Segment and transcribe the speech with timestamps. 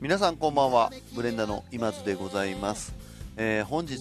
[0.00, 0.90] 皆さんこんばんは。
[1.14, 2.94] ブレンダの今津でございます、
[3.36, 3.98] えー本日、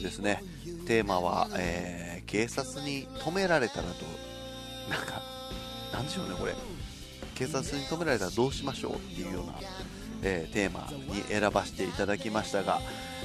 [0.00, 0.44] ですね
[0.86, 4.04] テーマは、えー警察に止められたらと
[4.88, 5.20] なんか
[5.92, 6.54] なんでしょうねこれ。
[7.34, 9.54] 警察に止められたらどうしましょうっていうような、
[10.22, 12.80] えーテーマに選ばせていただきましたが、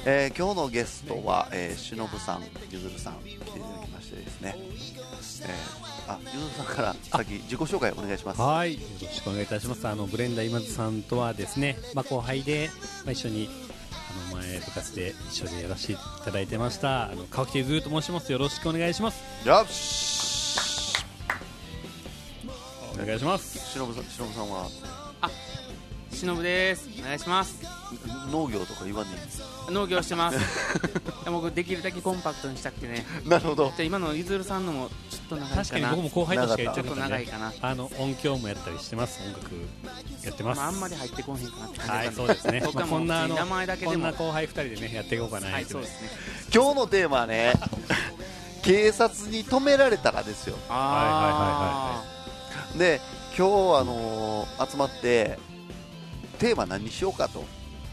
[0.06, 4.56] えー今日のゲストは、えー、しのぶさんゆずるさん来ていただきましてですね、
[5.42, 9.88] えーあゆずるさんから先自己紹介お願いしますはい、よろしくお願いいたします。
[9.88, 12.68] あのブレンダー今津さんとはですね、まあ後輩で、
[13.06, 13.48] まあ、一緒に
[14.30, 17.10] あの前部活で一緒にやらせていただいてました。
[17.10, 18.30] あの川北ゆずると申します。
[18.30, 19.22] よろしくお願いします。
[19.48, 20.94] よし
[22.92, 23.72] お願いします。
[23.72, 24.68] しのぶさんしのぶさんは？
[26.12, 27.66] しのぶですお願いします
[28.30, 29.10] 農業とか言わね
[29.70, 30.38] 農業してます。
[31.24, 33.06] でも僕できるだけコンパクトにしたくてね。
[33.24, 33.66] えなるほど。
[33.66, 39.20] じゃあ今のゆずるさんのもちょっと長い確かにかな僕も後輩としか言っちちょっと長いかな、あの音響もやったりしてます。
[39.22, 39.54] 音楽
[40.24, 40.58] やってます。
[40.58, 42.62] まあ、あんまり入ってこへんかなってはい、感じそうですね。
[42.64, 43.92] 僕まあはもう名こんなあの前だけでも。
[43.92, 45.48] こんな後輩二人でねやっていこうかな。
[45.48, 46.08] はいそうですね。
[46.54, 47.52] 今日のテーマはね
[48.62, 50.56] 警察に止められたらですよ。
[50.68, 52.02] あ
[52.76, 53.00] で
[53.36, 55.38] 今日、あのー集まって
[56.38, 57.44] テーマ何にしようかと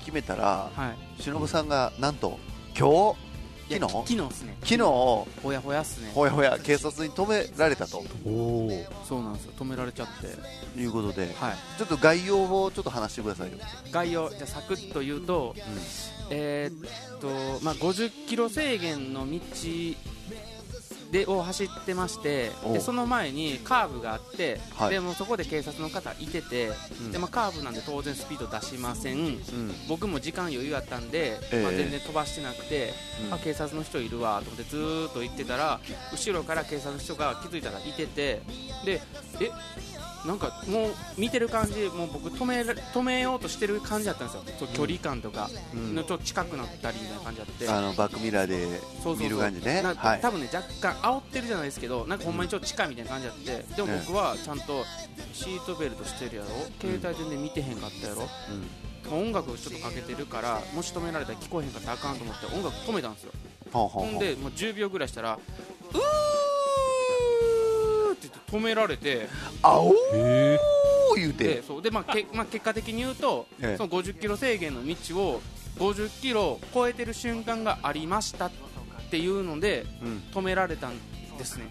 [0.01, 1.21] 決めたらあはい。
[1.21, 2.37] しのぶさんがなんと
[2.77, 3.31] 今日？
[3.71, 4.03] 昨日？
[4.03, 4.57] き昨日っすね。
[4.63, 4.77] 日昨日？
[4.83, 6.07] ほほやほやっすね。
[6.07, 8.03] やほや警察に止められたと。
[8.25, 8.69] おお。
[9.07, 9.53] そうなんですよ。
[9.57, 10.79] 止められちゃって。
[10.79, 11.55] いうことではい。
[11.77, 13.57] ちょっと概要をちょっと話してくださいよ、
[13.91, 15.53] 概要じゃあサクッと言うと
[16.29, 17.27] えーっと
[17.63, 19.39] まあ50キロ制限の道
[21.11, 24.91] でを走ってましてでその前にカーブがあって、はい。
[24.91, 27.11] でもうそこで警察の方いてて、うん。
[27.11, 29.17] でまあ、カーブなんで当然スピード出しません。
[29.17, 29.41] うん。
[29.89, 31.63] 僕も時間余裕あったんで、ええ。
[31.63, 32.93] まあ、全然飛ばしてなくて、
[33.27, 33.33] うん。
[33.33, 35.79] あ警察の人いるわと思ってずーっと言ってたら
[36.13, 38.41] 後ろから警察の人が気づいたらいてて
[38.85, 39.01] で
[39.39, 39.51] え
[40.25, 44.43] なんかもう見てる感じもう僕止めら止めようとしてる感じだったんですよ。
[44.59, 45.95] そう距離感とかうん。
[45.95, 49.17] のちょっと近くなったりみたいな感じだって、あのバックミラーでそうそうそう。
[49.17, 49.81] 見る感じね。
[49.81, 50.21] なはい。
[50.21, 54.85] 多分ね若干煽ってるじゃないですけどなんかほんまにちょっと近いみたいな感じだってでも僕はちゃんと
[55.33, 56.49] シートベルトしてるやろ。
[56.79, 58.29] 携帯全然見てへんかったやろ、
[59.05, 59.11] うん。
[59.11, 63.31] もう音楽ちょっとかけてるからもし止められたら聞こえへんかったらあかんと思って音楽止めたんですよ。
[63.71, 65.99] ほんでもう10秒ぐらいしたら「うー!」
[68.51, 69.27] 止められて
[69.61, 70.59] あおーへ
[71.15, 71.81] 言うでてそう。
[71.81, 73.77] で、まあけまあ、結果的に言うと、ええ。
[73.77, 75.41] その50キロ制限の道を
[75.77, 78.51] 50キロ超えてる瞬間がありましたっ
[79.09, 80.23] ていうのでうん。
[80.33, 80.93] 止められたん
[81.37, 81.65] ですね。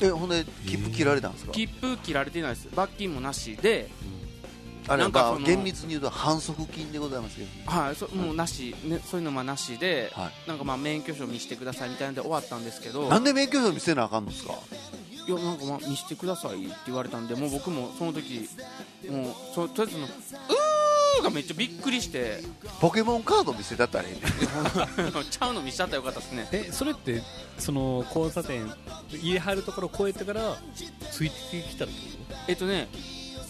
[0.00, 1.52] えほんで切符切られたんですか？
[1.52, 2.68] 切符切られてないです。
[2.74, 3.88] 罰金もなしで、
[4.88, 13.08] あれなんかそのまあ厳密に言うと反則金でございますけどはい、そもうなし、ね、そういうのもなしで、はなんかまあ免許証見せてくださいみたいなんで終わったんですけど。
[13.08, 14.54] なんで免許証見せなあかんのですか？
[15.26, 18.48] いやなんかまあ見せてくださいって言われたんでもう僕もその時
[19.10, 22.42] もうそとりあえずの「うー」がめっちゃびっくりして。
[22.80, 24.16] ポケモンカード見せたったらえ
[24.98, 25.12] えねん。
[25.24, 26.48] ちゃうの見せたったらよかったですね。
[26.52, 27.22] えそれって
[27.58, 28.70] その交差点
[29.10, 30.58] 家張るところを越えてから
[31.10, 31.98] ついてきたってこ
[32.48, 32.88] えっとね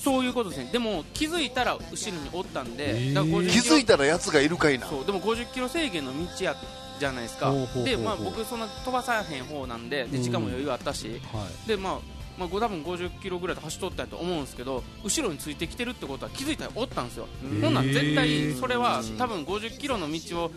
[0.04, 0.68] そういうことですね。
[0.70, 4.86] でも気づいたら後ろにおったんで、だから50気づいたらやつがいるかいな。
[4.86, 6.54] そうでも50キロ制限の道や
[7.00, 7.50] じゃないですか。
[7.50, 7.84] ほうほうほうほう。
[7.84, 11.68] でまあ僕そんな飛ばさへん方なんでで時間も余裕あったし、とはい。
[11.68, 17.28] でまあまあ、多分50キロぐらいで走っとったと思うんですけど後ろについてきてるってことは気づいたらおったんですよ。
[17.44, 20.50] うんほんなん絶対それはうん多分50キロの道を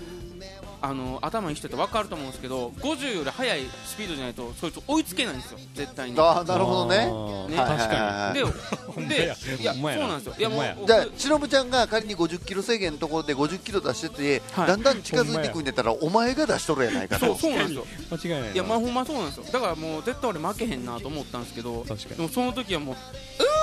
[0.82, 5.60] あの頭にしてて分かると思うんですけど50より速いスピードじゃないとそいつ追いつけないんですよ。
[5.74, 6.20] 絶対に。
[6.20, 7.06] ああなるほどね。
[7.50, 10.36] ね確かはいでいやそうなんですよ。
[10.38, 14.68] いやもうじゃあしのぶちゃんが仮に50キロ制限のところで50キロ出してて、はい。
[14.68, 17.86] だんだん近づいてくんでたらお前が出しとるやないかそうとそうなんですよ。
[18.12, 18.54] 間違いないな。
[18.54, 19.46] いやまあほんまそうなんですよ。
[19.52, 22.16] だからもう絶対俺負けへんなと思ったんですけど確かに。
[22.16, 23.04] でもその時はもううーに
[23.48, 23.57] もう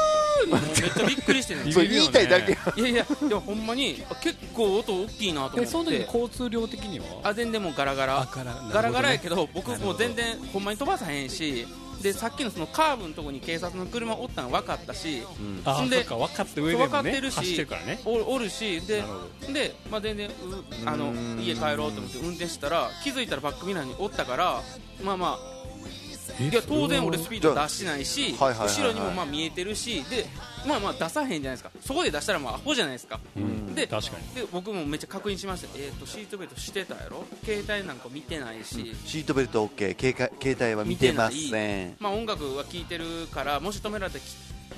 [0.47, 0.61] めっ
[0.91, 2.53] ちゃびっくりしてねそれ言いたいだけ。
[2.53, 5.61] やいやいやでもほんまにあ結構音大きいなと思って。
[5.63, 7.07] えその時交通量的には？
[7.25, 8.21] あ全然もうガラガラ。
[8.21, 11.67] あガラガラガラやけどど僕もう全然ほんまに飛ばさへんし
[12.03, 15.23] でさっきのそのカーブのとこに警察の車おったの分かったし
[15.65, 18.01] あんでそっか分かって上で分かってるしるからね。
[18.05, 19.03] おおるしで
[19.53, 20.33] で、まあ、全然う
[20.85, 21.41] あのうん。
[21.41, 24.63] 家帰ろうと思って運転したら気づいたらバックミラーにおったから
[25.03, 25.54] まあまあえ
[26.41, 28.77] いや当然俺スピード出してないしはいはいはいはい。
[28.77, 30.27] 後ろにもまあ見えてるしで
[30.67, 31.71] まあまあ出さへんじゃないですか。
[31.81, 33.21] そこで出したらまあアホじゃないですか。
[33.37, 33.75] うん。
[33.75, 34.35] で確かに。
[34.35, 35.69] で僕もめっちゃ確認しました。
[35.79, 37.25] えっ、とシートベルトしてたやろ？
[37.45, 41.97] 携帯なんか見てないし、シートベルト OK 携帯携帯は見てません。
[42.01, 44.29] まあ音楽は聴いてるからもし止められたらき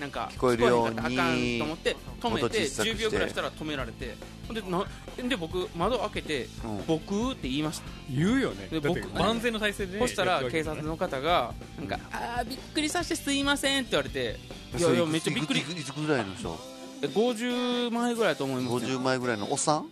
[0.00, 1.10] なんか聞こえるようにあかん
[1.58, 2.94] と思って止めて音小さくして。
[2.94, 4.16] 10秒ぐらいしたら止められて。
[4.52, 4.84] でな
[5.28, 7.84] で僕窓開けてうん「僕」って言いました。
[8.10, 8.68] 言うよね。
[8.70, 14.38] で僕万全の体制でねそしたら警察の方がなんか「あーびっくりさせてすいません」って言われて。
[14.76, 15.60] いやいやめっちゃびっくり。
[15.60, 16.58] いくぐらいの人？
[17.02, 18.98] え50前ぐらいだと思いますよ。
[18.98, 19.86] 50前ぐらいのおっさん？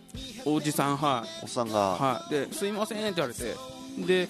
[0.45, 1.29] おじさんはい。
[1.43, 1.79] おっさんが。
[1.79, 2.33] はい。
[2.33, 3.55] ですいませんって言われて。
[3.97, 4.27] で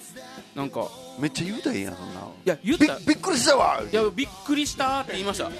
[0.56, 0.88] なんか
[1.18, 2.20] めっちゃ言うたらいいやんそんな。
[2.20, 2.98] いや言っびた。
[3.06, 3.82] びっくりしたわ。
[3.92, 5.48] いやびっくりしたって言いました。
[5.48, 5.52] うん。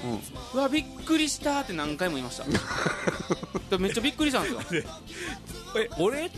[0.54, 2.44] うわびっくりしたって何回も言いました。
[3.69, 4.82] でめっちゃびっくりしたんですよ。
[5.76, 6.31] え俺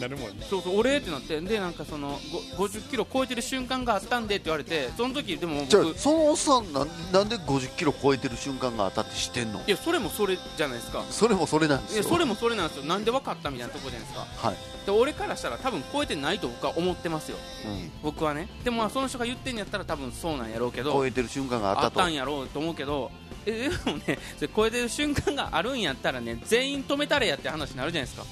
[0.00, 0.46] なるもんね。
[0.48, 2.18] そうそう俺ってなってでなんかその
[2.56, 9.62] ご50キロ超えてる瞬間があったんでって言われてその時でもじゃあ僕そのおっさんなんなんで50キロ超えてる瞬間があったって知ってんの？
[9.66, 11.04] いやそれもそれじゃないですか。
[11.10, 12.02] それもそれなんですよ。
[12.02, 12.84] いやそれもそれなんですよ。
[12.84, 14.26] なんで分かったみたいなとこじゃないですか。
[14.48, 14.56] はい、
[14.86, 17.36] で俺からしたら多分超えてないと僕は思ってますよ。
[17.66, 18.48] うん、僕はね。
[18.64, 22.00] でもまあその人が言ってんやったら多分そうなんやろうけど超えてる瞬間がああったと。
[22.00, 23.10] ったんやろうと思うけど
[23.46, 28.26] えでもねそれ超えてる瞬間があるんやったらね全員止めたれやって話になるじゃないですか。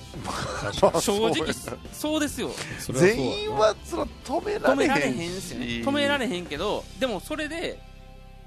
[0.92, 1.52] まあ正直
[1.92, 2.50] そうですよ。
[2.78, 5.66] それはそう全員はその止められへん止められへんっすよね。
[5.66, 7.78] し止められへんけどでもそれで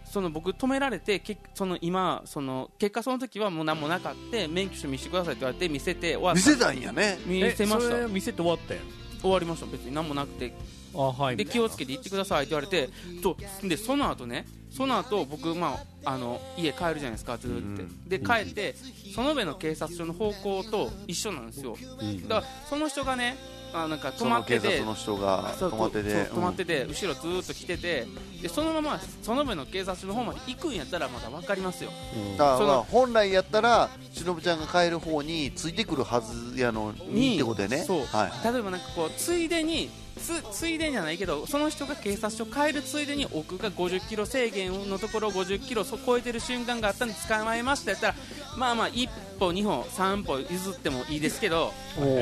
[0.06, 6.40] その僕止められてけその今その結果その時はもう何もなかって免許証見せてくださいって言われて見せて終わった。
[6.40, 7.20] 見せたんやね。
[7.26, 7.98] 見せました。
[8.00, 8.84] れ見せて終わったやん。
[9.22, 9.66] 終わりました。
[9.66, 10.54] 別に何もなくて。
[10.56, 11.38] あはい。
[11.38, 12.90] で気をつけて行ってくださいって言われて
[13.22, 18.10] そうでその後ねその後僕まああの家帰るじゃないですかずーって、うん。
[18.10, 18.76] で帰って
[19.18, 21.78] 園部の警察署の方向と一緒なんですよ。
[22.02, 22.28] うん。
[22.28, 23.38] だからその人がね
[23.74, 28.08] あなんか止まってて警察の人がそう止まってて止まってて、後ろずーっと来てて
[28.42, 31.92] でそのまま園部の警察署の方まで行くんやったらまだ分かりますよ。
[32.16, 32.38] うん。
[32.38, 37.84] だから本来やったら忍ちゃんが帰る方についてくるはずやのににってことでね。
[37.84, 38.06] そう。
[38.06, 38.54] はい。
[38.54, 48.16] 例えばなんかこうついでにつついでじゃないけどその人が警察署帰るついでに奥が50キロ制限のところを50キロそ超えてる瞬間があったんで捕まえましたやったら
[48.58, 49.10] まあまあ1
[49.40, 51.74] 歩2歩3歩譲ってもいいですけど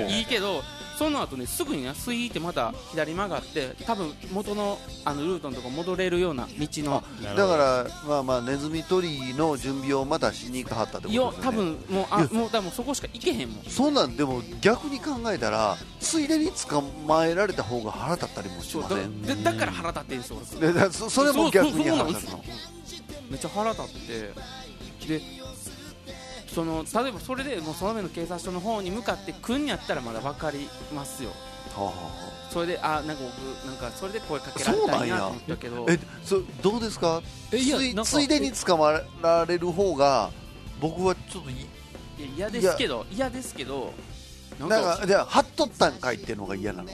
[0.10, 0.64] いいけど
[0.98, 7.04] その後ねすぐにねスイーってまた左曲がって多分元のあのルートのとこ戻れるような道の。
[7.36, 13.64] だからまあまあネズミ捕りの準備をまたしに行かはったってことですよ多分もうあもう多分そこしか行けへんもん。
[13.66, 20.40] そんなんでも逆に考えたらついでに捕まえられた方が腹立ったりもしませんでだから腹立ってんですよ
[21.10, 22.44] それも逆に腹立つの。
[23.30, 24.34] めっちゃ腹立って。
[25.08, 25.22] で
[26.54, 31.32] その例えばそれでもうその目の警察署の方に向かって来んやったらまだ分かりますよ。
[31.76, 31.94] はあは
[32.52, 35.86] それであなんか僕なんかそれで声かけられたいなと思ったけど。
[35.90, 37.22] あえそどうですか？
[37.50, 40.30] つえいやついでに捕まえられる方が
[40.80, 41.58] 僕はちょっといい
[42.20, 43.92] や嫌ですけど嫌ですけど
[44.60, 46.90] なんかじゃあ貼っとったんかいっていうのが嫌なの？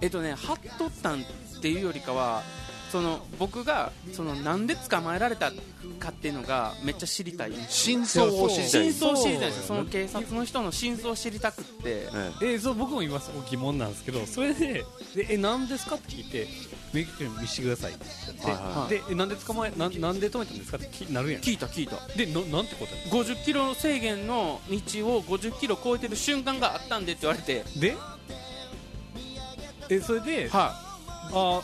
[0.00, 1.24] えっとね貼っとったんっ
[1.60, 2.42] ていうよりかは
[2.92, 5.50] その僕がそのなんで捕まえられた
[5.98, 7.52] かっていうのがめっちゃ知りたい。
[7.70, 8.50] 真相を。
[8.50, 9.62] 知りたい真相を知りたいんですよ。
[9.66, 12.08] その警察の人の真相を知りたくって。
[12.42, 14.84] ええそう僕も今そこ疑問なんですけどそれで
[15.14, 16.46] でえ何ですかって聞いて
[16.92, 18.04] 免許証見せてくださいって
[18.44, 21.40] 言って、でえなんで捕まえなんなんで止めたんですかってきなるやん。
[21.40, 21.96] 聞いた聞いた。
[22.14, 24.76] でななんて答50キロ制限の道
[25.08, 27.64] を50キロ超えてる瞬間があったんでって言われて。
[27.78, 27.96] えで？
[29.88, 30.74] えそれで、は
[31.32, 31.62] あ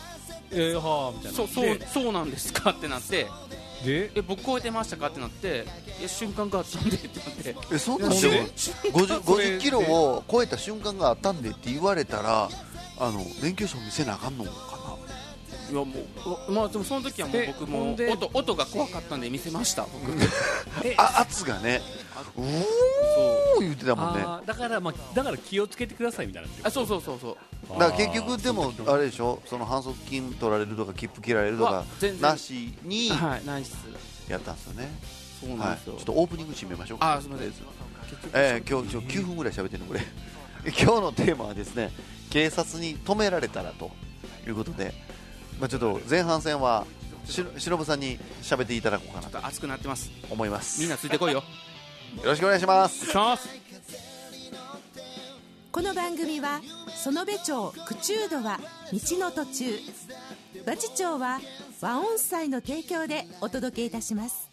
[0.51, 1.37] えー、はあみたいな。
[1.37, 3.27] そうそうそうなんですかってなって。
[3.83, 4.09] で？
[4.09, 5.65] でえ僕超えてましたかってなって。
[5.99, 7.55] いや瞬間があったんでってなって。
[7.73, 8.41] えそんなんでで？
[8.41, 12.49] も 50, それ50キロを超えた瞬間があったんでって言われたら
[12.99, 14.49] あの免許証見せなあかんのか
[15.71, 15.85] いやも
[16.47, 19.83] うまあでもその時はもうえ僕も音音が怖かったんで見せました
[20.97, 21.79] あ圧がね。
[22.35, 24.25] うおー言ってたもんね。
[24.45, 27.37] だからまあだから気をつけてくださいみたいなあそうそうそうそう
[27.69, 29.41] だから結局でもあれでしょ？
[29.45, 31.85] その反則金取られるとか切符切られるとか
[32.19, 33.19] なしにやっ
[34.41, 34.89] たんですよね。
[35.39, 36.03] そうなんですよ、はい。
[36.03, 37.13] ちょっとオープニング締めましょうか。
[37.13, 37.53] あすみません。
[38.33, 40.01] えー、今日ちょ9分ぐらい喋ってるのこれ。
[40.65, 41.91] 今日のテーマはですね
[42.31, 43.91] 警察に止められたらと
[44.47, 44.93] いうことで、
[45.59, 46.85] まあ、ちょっと前半戦は
[47.25, 50.09] ししのぶさんに喋っていただこうかなと熱くなってます。
[50.29, 50.81] 思います。
[50.81, 51.39] みんなついてこいよ。
[51.39, 51.43] よ
[52.23, 53.05] ろしくお願いします。
[53.11, 53.47] します
[55.71, 56.61] この番組は
[57.05, 58.59] 園部町口中度は
[58.91, 59.65] 道の途中。
[60.65, 61.39] 和知町は
[61.81, 64.49] 和音祭の提供でお届けいたします。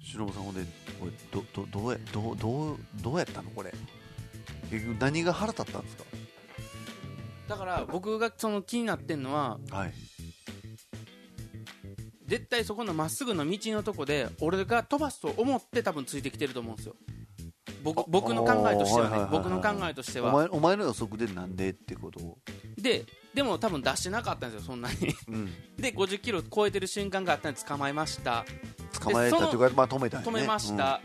[0.00, 0.62] しのぶさんほんで
[1.00, 3.74] これどどどうやどうどうどうやったのこれ？
[4.70, 5.96] 結局何が腹立ったんです
[7.48, 9.92] だから僕がその気になってんのはかはい
[12.26, 16.96] 絶対そこのまっすぐの道のとこで俺が飛ばすと思って多分ついてきてると思うんですよ。
[17.82, 19.16] 僕僕の考えとしてはね。
[19.16, 19.30] あーはいはいはいはい。
[19.30, 22.20] 僕の考えとしておは前お前の予測でなんでってこと？
[22.20, 22.38] を、
[22.76, 23.04] で
[23.34, 24.96] でも多分出してなかったんですよそんなに。
[25.28, 28.44] うん、 で50キロ超えてる瞬間があったんで捕まえました。
[29.00, 30.24] 捕まえたというか、まあ、止めたね。
[30.24, 31.00] 止めました、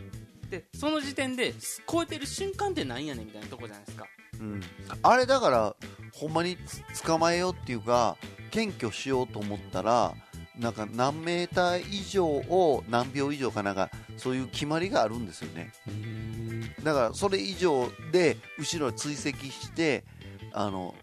[0.49, 1.53] でその時点で
[1.87, 4.05] 超えてる瞬間ってなんやねんみたいなとこじゃないですか。
[4.39, 4.53] うん。
[4.53, 4.61] うん
[5.03, 5.75] あれだから
[6.13, 6.57] ほんまに
[7.05, 8.17] 捕まえようっていうか
[8.51, 10.13] 検挙しようと思ったら
[10.61, 15.71] なんか何メーター以上を何秒以上かなんかそういう決まりがあるんですよね。
[16.83, 20.03] だからそれ以上で後ろに追跡して
[20.53, 20.93] あの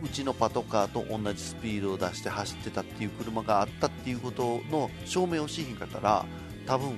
[0.00, 6.24] うちのパトカーと同じスピードを出して走ってたっていう車があったっていうことの証明をしひんかったら
[6.64, 6.92] 多分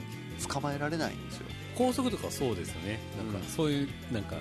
[0.46, 1.46] 捕まえられないんですよ。
[1.78, 3.00] 高速とかそうですよね。
[3.16, 4.36] なんかそういうなんか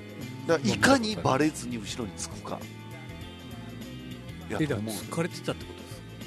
[0.46, 2.60] だからいかにバレずに後ろにつくか。
[4.50, 5.79] やえだからと思う疲れてたってこと？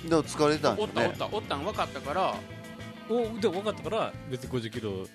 [0.03, 2.35] ですだから疲れてたんおったおったおったん分かったから。
[3.11, 5.07] おでも分かったから別に50キロ。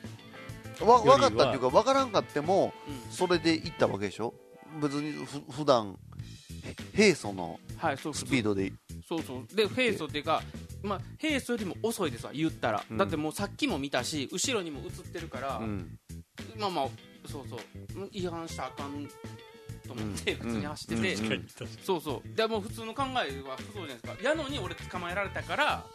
[0.86, 3.12] わ分かったっていうか分からんかってもうん。
[3.12, 4.34] それで行ったわけでしょ？
[4.82, 5.98] 別にふ普段
[6.64, 8.72] へ平素のはいそうスピードで。
[9.08, 9.56] そうそう。
[9.56, 10.44] で平素っていうか
[10.84, 12.98] まあ平素よりも遅いですわ言ったら、うん。
[12.98, 15.98] だってもうさっきも見たし後ろにも映ってるから、うん。
[16.60, 16.88] まあまあ
[17.26, 17.60] そうそう。
[17.96, 19.08] うん違反したらあかん
[19.88, 20.40] と思ってうん。
[20.40, 21.48] 普通に走ってて、うんうん。
[21.84, 22.36] そうそう。
[22.36, 24.16] でもう普通の考えはそうじゃないですか。
[24.22, 25.86] やのに俺捕まえられたから。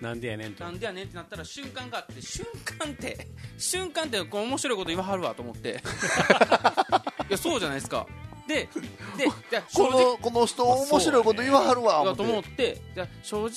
[0.00, 0.64] なんでやねんと。
[0.64, 5.80] なんでやねんってなったら瞬間があって瞬間って 瞬間ってこう面白いこと言わはるわと思って。
[7.30, 8.06] いやそうじゃないですか。
[8.48, 8.68] で
[9.16, 9.26] で
[9.74, 9.90] こ直。
[9.90, 12.80] のこの人面白いこと言わはるわだと思思っって
[13.22, 13.50] 正直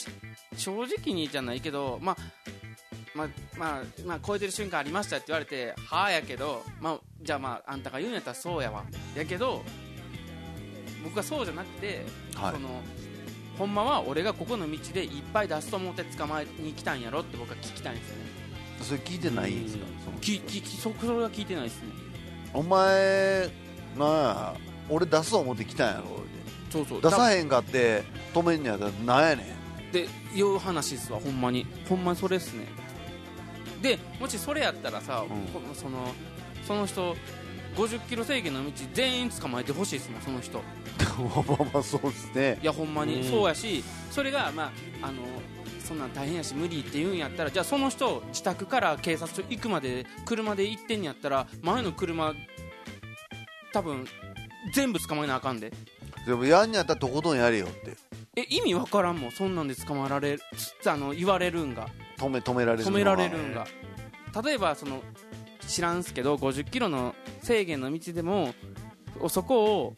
[0.55, 2.17] 正直にじゃないけどまあ
[3.15, 8.83] まあまあまあ超えてる瞬間ありましたって言われてはあやけどまあじゃあまああんたが言うんやったらそうやわ。
[9.15, 9.63] やけど
[11.03, 12.05] 僕はそうじゃなくて、
[12.35, 12.53] はい。
[12.53, 12.69] その
[13.57, 18.23] ほんまは俺がここの道でいっぱい出すと思って捕まえに来たんやろって僕は聞きたいんですよね。
[18.81, 19.85] それ聞いてないんですか？
[20.05, 21.89] そのきききそそれは聞いてないですね。
[22.53, 23.49] お前
[23.97, 24.55] なんや
[24.89, 26.19] 俺出す思って来たんやろ？
[26.69, 27.01] そうそう。
[27.01, 28.03] 出さへんかって
[28.33, 29.55] 止めんねやったらなんやね
[29.89, 29.91] ん。
[29.91, 31.65] でいう話ですわほんまに。
[31.89, 32.67] ほんまにそれっすね。
[33.81, 35.27] でもしそれやったらさ、ん。
[35.27, 36.13] こその
[36.65, 37.15] その人
[37.75, 40.61] 50キロ制限の道全員捕まえてほしいですもんその人。
[41.19, 42.59] まあまあまあそうですね。
[42.61, 43.29] いやほんまに、うん。
[43.29, 45.21] そうやしそれがまああの
[45.83, 52.33] そんなん大変やし無理って言うんやったらじゃあその人自宅から警察署行くまで車で行ってんやったら前の車
[53.71, 54.07] 多分
[54.73, 55.71] 全部捕まえなあかんで。
[56.25, 57.97] でもやんにやったらとことんやれよって。
[58.37, 60.37] え意味わからんもんそんなんで捕まえられ
[60.81, 61.87] つあの言われるんが。
[62.17, 63.67] 止め止められる止められるんが。
[64.43, 65.01] 例えばその
[65.67, 68.53] 知らんすけど50キロの制限の道でも
[69.29, 69.93] そこを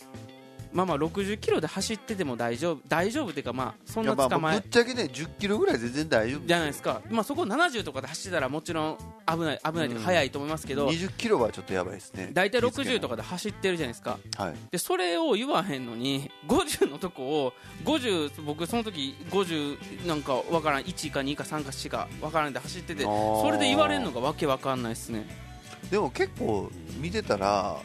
[0.73, 8.97] まあまあ60キロで走ってても大丈夫大丈夫っていうかまあそんな捕まえぶっちゃけね10キロぐらい全然大丈夫じゃないですか、まあ、そこ70とかで走ってたらもちろん
[9.27, 12.29] 危ない危ないというか速いと思いますけど、20キロはちょっとやばいですね。
[12.31, 14.19] 大体60とかかで走ってるじゃないですか。
[14.37, 14.55] はい。
[14.71, 25.46] でそれを言わへんのに50のとこを50僕その時50なんかわからん1か2か3か4かわからんで走っててそれで言われるのがわけわかんないですね
[25.91, 27.77] でも結構見てたら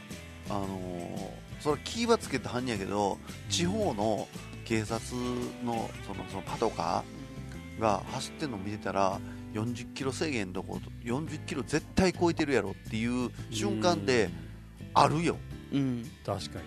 [0.49, 3.19] あのーそれ気はつけてはんやけど
[3.49, 4.27] 地方の
[4.65, 5.17] 警察
[5.65, 9.21] のそのそのパトカーが走ってるの見てたら
[9.55, 14.29] 40キロ制限どこ40キロ絶対超えてるやろっていう瞬間で
[14.93, 15.37] あるよ。
[15.73, 16.11] うん。
[16.27, 16.65] 確かに。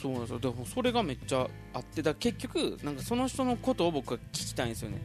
[0.00, 0.38] そうなんですよ。
[0.38, 5.00] でもそれがめっちゃあってだ結局なんかその人のことを僕は聞きたいんですよね。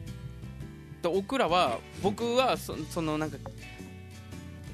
[1.02, 3.38] で僕らは僕はそそのなんか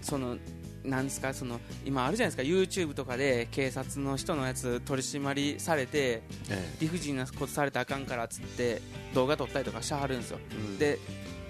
[0.09, 0.37] その
[0.85, 8.81] なんですかその今あるじゃないですか YouTube とかで警察の人のやつ取り締まりされてえ理不尽なことされたらあかんからっつって
[9.15, 10.38] 動画撮ったりとかしてはるんですよ。
[10.77, 10.99] えで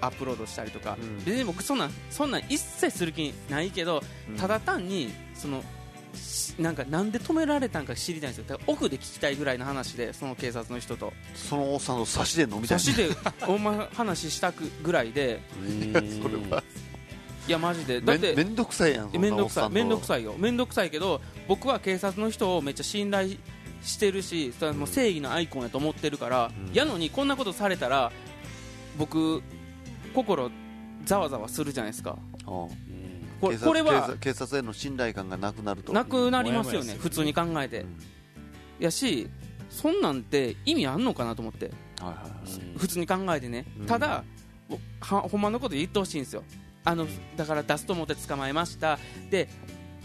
[0.01, 1.17] アップロードしたりとか、うん。
[1.25, 4.35] 別に僕そんなんそんなん一切する気ないけどうん。
[4.35, 5.63] ただ単にその
[6.15, 8.59] しなんかなんで止められたんか知りたいんですよ。
[8.67, 11.13] 奥で聞きたいぐらいの話でその警察の人と。
[11.35, 12.79] そのおっさんの差しで飲みたい。
[12.79, 13.09] 差しで
[13.47, 15.41] お前話したくぐらいで。
[16.21, 16.63] それは
[17.49, 17.99] いやマジで。
[17.99, 19.69] だってめんめんどくさいやんそんなめんどくさい。
[19.71, 20.35] めんどくいさいよ。
[20.37, 23.37] めんどくさいけど僕は警察の人をめっちゃ信頼
[23.81, 26.73] してるしそれはもう正義のアイコンやと思ってるから、うん。
[26.73, 28.11] やのにこんなことされたら
[28.99, 29.41] 僕
[30.13, 30.51] 心
[31.05, 32.19] ざわざわするじゃないですか。
[32.45, 32.69] こ
[33.49, 35.91] れ警察これは警察への信頼感がなくなると。
[35.91, 37.79] なくなりますよもやもやするね普通に考えて。
[37.81, 37.97] うん。
[38.79, 39.27] やし
[39.71, 41.71] そんなんて意味あんのかなと思って。
[41.99, 42.77] はいはいはい。
[42.77, 43.85] 普通に考えてね、うん。
[43.87, 44.23] ただ
[45.01, 46.43] はほんまのこと言ってほしいんですよ
[46.85, 48.97] あのだから出すと思って捕まえました。
[49.29, 49.47] で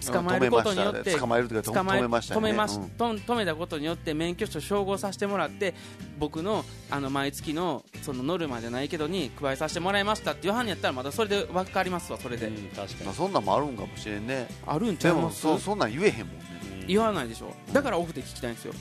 [0.05, 2.91] 捕まえることによって捕まえるというか捕まえ止めました止めましうん。
[2.91, 5.73] とん止めたことによって免許証照合させてもらって
[6.19, 13.05] 僕のあの毎月のそのノルマじゃないけどに加えさせてもらいましたって言わはんやったらまだそれで分かりますわそれで、うん確かに。
[13.07, 14.47] まあ、そんなんもあるんかもしれんね。
[14.67, 16.45] あるんちゃでもいますそそんなん言えへんもんね、
[16.87, 17.55] 言わないでしょ。
[17.73, 18.75] だからオフで聞きたいんですよ。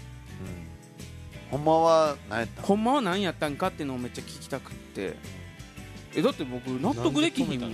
[1.51, 2.65] ほんまは何やったん？
[2.65, 5.15] ほんまは何やったんかっていうのをめっちゃ聞きたくって
[6.15, 7.73] えだって僕納得できひんもん。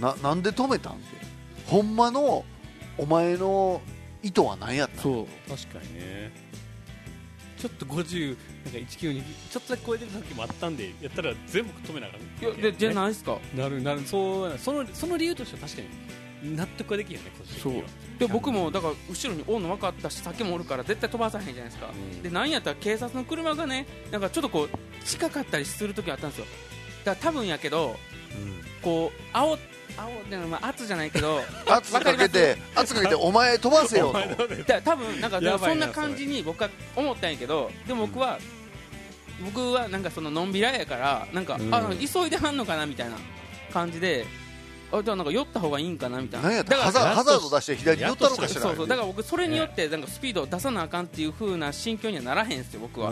[0.00, 1.02] ななんで止めたんって
[1.66, 2.44] ほんまの
[2.96, 3.80] お前の
[4.22, 5.02] 意図は何やったん？
[5.02, 5.26] そう。
[5.50, 6.32] 確かにね。
[7.58, 13.38] ちょっと50なんか192ちょっとだけ超えてる時もあったんでやったら全部止めながらいやでじゃないですか？
[13.54, 14.00] なるなる。
[14.06, 15.82] そうそのその理由としては確か
[16.42, 17.88] に納得はできるよね個人的には。
[18.18, 24.68] で僕もだから後ろにおんの分かったし先もおるから絶対飛ばさへんじゃないですか、うんでなんやったら警察の車がねなんかちょっとこう
[25.04, 26.46] 近かったりする時あったんですよ
[27.04, 27.96] だ多分やけど
[28.82, 29.58] こう青
[29.96, 34.80] 青でもまあ圧じゃないけど 圧かけて圧かけてお前飛ばせよと。
[34.82, 38.38] 多分なんかそんな感じに僕は思ったんやけどでも僕は、
[39.44, 41.74] 僕はなんかそののんびらやからなんか、うん。
[41.74, 43.16] あ急いではんのかなみたいな
[43.72, 44.26] 感じで
[44.92, 46.48] あじゃあなんか寄った方がいいんかなみたいな。
[46.48, 46.76] 何やった？
[46.76, 48.88] らハザハザード出して左に寄ったのかしらそうそう。
[48.88, 53.10] だから僕それによってなんかスピードを出さなあかんっていう風な心境にはならへんすよ僕は。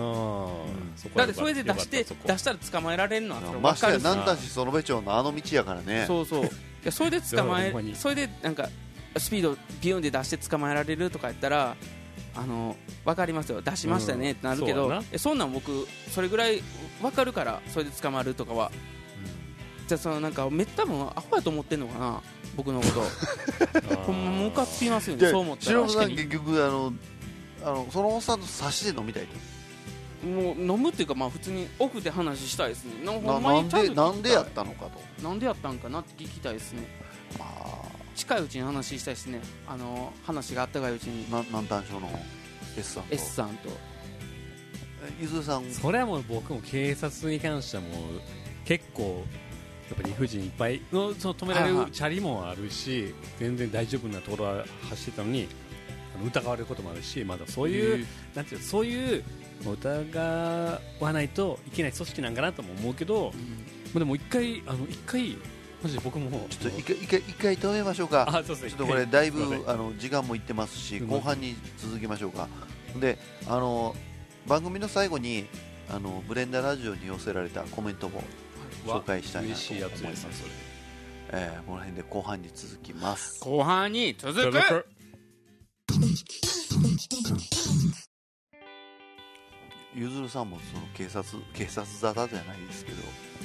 [1.15, 6.05] だってそれで出して出したら捕まえられるのはそれましてや分かる南丹市園部町のあの道やからね。
[6.07, 6.45] そうそう。
[6.45, 6.49] い
[6.85, 8.69] やそれで捕まえそれでなんか
[9.17, 11.77] スピードビューンで出して捕まえられるとかやったら
[12.35, 13.63] あの分かりますよ。
[13.63, 14.89] 出しましたねってなるけど、うん。
[14.89, 15.07] そうやな。
[15.13, 16.63] えそんなん僕それぐらい
[17.01, 18.71] 分かるからそれで捕まるとかは
[19.89, 22.23] じゃあそのなんかめった分アホやと思ってんのかな
[22.55, 22.87] 僕のこ
[23.87, 23.97] と。
[24.05, 25.87] ほんまムカつきますよねでそう思ったら。
[25.87, 26.93] 忍さん結局あの
[27.65, 29.27] あのそのおっさんと差しで飲みたい
[30.23, 30.27] と？
[30.27, 33.03] もう飲むっていうかまあ普通にオフで話したいですね。
[33.03, 35.01] ななほんまにんでなんでやったのかと。
[35.27, 36.83] なんでやったんかなって聞きたいですね。
[37.41, 37.83] あ。
[38.15, 39.41] 近いうちに話したいですね。
[39.67, 41.25] あの話があったかいうちに。
[41.27, 42.11] ーな南丹署の
[42.77, 43.15] ？S さんと。
[43.15, 43.69] S さんと。
[45.05, 45.71] えゆずさん。
[45.71, 47.93] それはもう僕も警察に関してはもう
[48.65, 49.25] 結構
[49.89, 55.49] やっぱ理不尽いっぱいのその止められるチャリもあるし全然大丈夫なところは走ってたのに
[56.27, 59.25] 疑われることもあるしまだそういうなんていうのそういう
[59.65, 63.33] 疑わないといけない組織なんかなとも思うけど、
[63.93, 65.37] まあでも一回あの一回
[65.83, 68.27] マジで僕もちょっと一回一回一回止めましょうか。
[68.29, 72.49] あそうですちょっとこれだいぶあの時間もいってますし後半に続きましょうか。
[73.01, 73.95] であの
[74.47, 75.47] 番組の最後に
[75.91, 78.23] あのブレンダラジオに寄せられたコメントも
[78.87, 80.27] 紹介したいなと思います
[81.31, 83.39] えーこの辺で後半に続きます。
[83.45, 84.87] 後半に続く。
[89.95, 93.03] ゆずるさんもその警察警察沙汰じゃないですけど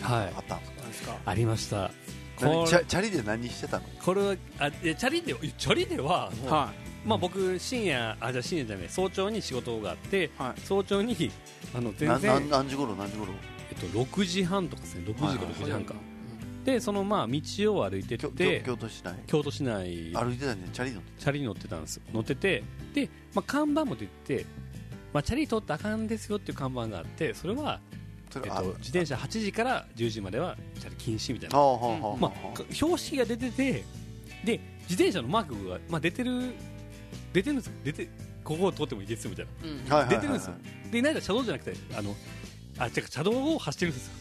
[0.07, 0.33] はい。
[0.35, 1.17] あったんですか？
[1.25, 1.91] ありました。
[2.39, 3.85] 何これチャチャリで何してたの？
[4.03, 6.71] これはあチャリでチャリではは
[7.05, 10.61] まあ、僕深夜あじゃあ深夜じゃない早朝に仕事があって、はい。
[10.61, 11.31] 早朝に
[11.75, 13.33] あのな全然な何時頃何時頃？
[13.81, 15.03] えっと、6時半とかですね。
[15.07, 15.47] 6時かはいはい。
[15.47, 15.95] 6時半か、
[16.63, 17.41] でそのまあ道
[17.75, 19.15] を歩いてて京京都市内？
[19.27, 20.13] 京都市内。
[20.13, 24.45] 歩いてたんじゃんチャリ乗ってチャリに乗ってたんです乗っててで、まあ、看板も出て、
[25.11, 27.79] まあ、チャリ通ったらあかんですよっていう看板があってそれは、
[28.35, 31.57] えっと、自転車8時から10時まではチャリ禁止みたいな、
[32.19, 33.83] まあ、標識が出てて
[34.45, 34.59] で
[34.89, 36.53] 自転車のマークが、まあ、出てる
[37.33, 38.07] 出てるんです出て
[38.43, 39.47] ここを通ってもいいですよみたい
[39.89, 40.05] な。
[40.05, 40.53] 出てるんですよ。
[40.91, 42.13] でなんか車道じゃなくてあの
[42.83, 44.13] あ違う車道を走ってるんですよ。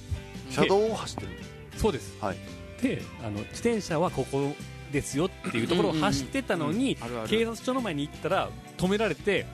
[0.50, 1.28] 車道を走ってる
[1.76, 2.16] そうです。
[2.20, 2.36] はい。
[2.80, 4.54] であの自転車はここ
[4.90, 7.28] ですよっていうところを走ってたのにあるある。
[7.28, 9.46] 警察署の前に行ったら止められて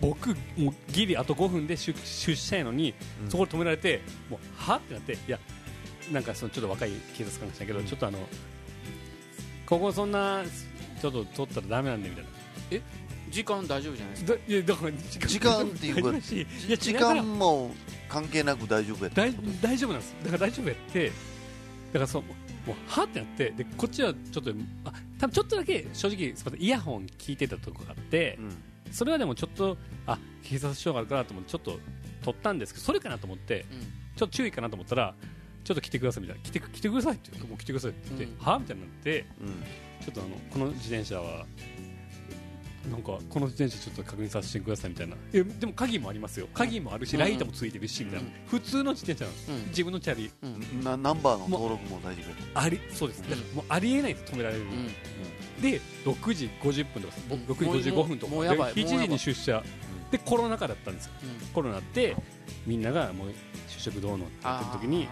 [0.00, 3.30] 僕もうギリあと5分で出出社やのに、うん。
[3.30, 5.38] そこで止められてもうはってなっていや
[6.12, 8.18] なんかそのちょっと若い警察官でしたけど、ちょっとあの
[9.66, 10.42] ここそんな
[11.00, 12.30] ちょっと取ったらダメなんでみたいな。
[13.30, 14.34] 時間大丈夫じゃないですか？
[14.34, 16.14] だいやだから時間っていうかい
[16.68, 17.70] や時違うから間も
[18.08, 20.14] 関係なく大丈夫やった大大丈夫なんです。
[20.22, 21.12] だから大丈夫やってだ
[21.94, 22.28] からそうも
[22.68, 24.50] うはってなってでこっちはちょっと
[24.84, 28.56] あ多分ちょっとだけ正直すみませんイヤホン聞いてたとこがあってうん。
[28.92, 31.78] それはでもちょっとあ警察署があるかなと思ってちょっと
[32.22, 33.80] 取ったんですけどそれかなと思ってうん。
[34.16, 35.14] ちょっと注意かなと思ったら
[35.64, 36.42] ちょっと来てくださいみたいな。
[36.42, 38.38] 来て来てくださいってもう来てくださいって言って、うん。
[38.38, 39.48] はみたいになってうん。
[40.04, 41.46] ちょっとあのこの自転車は
[42.90, 45.16] なんかこの自転車ちょっと確認させてくださいみたいな。
[45.32, 46.48] えでも鍵もありますよ。
[46.52, 47.20] 鍵もあるしうん。
[47.20, 48.32] ライトもついてるしみたいな、うん。
[48.46, 49.68] 普通の自転車なんです、うん。
[49.68, 50.30] 自分のチャリ。
[50.42, 50.84] うん。
[50.84, 52.22] なナンバーの登録も大丈
[52.54, 53.22] 夫ありそうです。
[53.22, 55.62] だからもうありえないです止められる、うん。
[55.62, 57.38] で6時50分とかうん。
[57.44, 58.32] 6時55分とか。
[58.32, 58.74] もうもうやばい。
[58.74, 59.62] で7時に出社。
[60.10, 61.12] でコロナ禍だったんですよ。
[61.52, 62.14] コロナって
[62.66, 63.28] みんながもう
[63.68, 65.08] 就職どうのって言ってる時に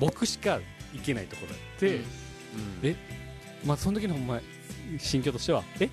[0.00, 0.60] 僕しか
[0.94, 2.02] 行けないところだって、うん。
[2.82, 2.96] え
[3.64, 4.40] まあその時のほんま
[4.98, 5.88] 心境としてはえ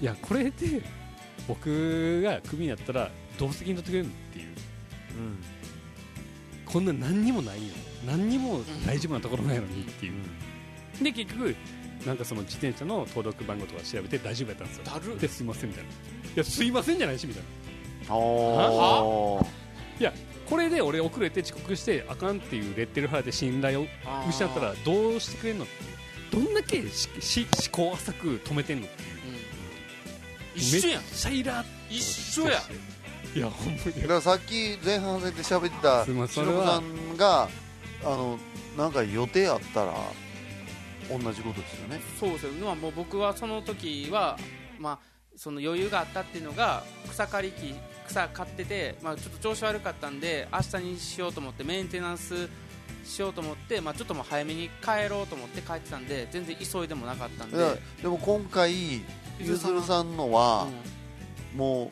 [0.00, 0.82] いやこれで
[1.48, 4.46] 僕がクビになったらどう責任取ってくれるのっていう。
[4.46, 4.50] う
[5.20, 5.44] ん。
[6.64, 7.74] こんな何にもないよ。
[8.06, 11.56] 何にも大丈夫なところないのにっていう、で結局
[12.06, 14.84] なんかその自転車の登録番号とか調べて大丈夫やったんですよ。
[14.84, 15.90] だるですいませんみたいな。
[15.90, 15.92] い
[16.36, 17.42] やすいませんじゃないしみたい
[18.08, 18.14] な。
[18.16, 19.46] おー。
[20.00, 20.12] いや
[20.48, 23.86] これで俺遅れて遅刻してあかんっていうレッテル貼られて信頼を
[24.28, 25.72] 失ったらどうしてくれんのって
[26.36, 29.10] どんだけしし試行錯く止めてんのっていう。
[29.10, 29.15] うん
[30.56, 31.02] 一緒やん。
[31.02, 32.02] めっちゃイラッ一
[32.40, 32.62] 緒や
[33.34, 34.02] いやほんまに。
[34.02, 37.48] だからさっき前半戦で喋ってたすいません忍さんが
[38.02, 38.38] あの
[38.76, 39.94] なんか予定あったら
[41.08, 42.00] 同じことですよね。
[42.18, 44.38] そうですよ、まあ、もう僕はその時は、
[44.78, 44.98] まあ、
[45.36, 47.74] その余裕があったっていうのが草刈り機
[48.08, 52.48] 草買ってて、まあ、ちょっと調子悪かったんで明日にしようと思ってメンテナンス
[53.06, 57.56] しようと思って、まあ、ちょっともう早めに帰ろうと思って帰ってたんで全然急いでもなかったんで、
[58.02, 59.02] でも今回
[59.38, 60.66] ゆずるさんのは、
[61.54, 61.90] も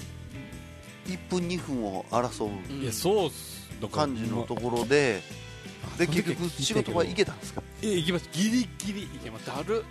[1.07, 2.83] う1分2分を争ううん。
[2.83, 3.70] いやそうっす。
[3.81, 5.22] だから感じのところで、
[5.98, 7.62] で結局仕事は行けたんですか？
[7.83, 8.37] え行きました。
[8.37, 9.53] ギリギリ行けました。
[9.57, 9.85] だる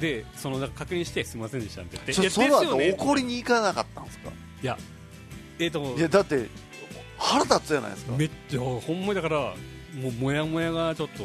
[0.00, 2.12] でそのなんか確認してすみませんでしたって言って。
[2.30, 2.90] そその後ね。
[2.90, 4.30] 怒りに行かなかったんですか？
[4.62, 4.78] いや
[5.58, 6.46] えっ、といやだって
[7.18, 8.16] 腹立つじゃないですか。
[8.16, 9.54] めっちゃほんまにだから
[9.94, 11.24] もうもやもやがちょっと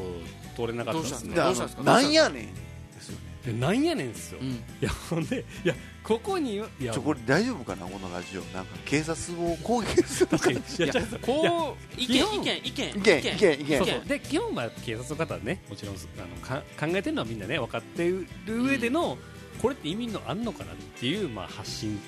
[0.55, 1.35] 通れなかったですね。
[1.35, 2.53] であどうしたんですなんやねん
[2.93, 3.21] ですよね。
[3.45, 4.63] でなんやねんっすよ、いうん。
[4.81, 8.41] やほんでいやここにいやちょこれ大丈夫かなこのラジオ？
[8.55, 13.17] なんか警察を攻撃するいいやこう意見意見意見意見。
[13.19, 14.07] 意見意見。
[14.07, 19.17] で基本は警察の方はねもちろんあのか考えてるのはみんなね分かってる上での、
[19.61, 21.99] これって意味のあんのかなっていう、まあ、発信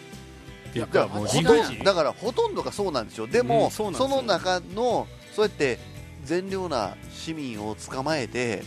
[0.70, 5.78] っていうだからかもうほとん自分どだからほとんどがそうなんですよでも、うんその中のそうやって
[6.28, 8.64] 善良な市民を捕まえて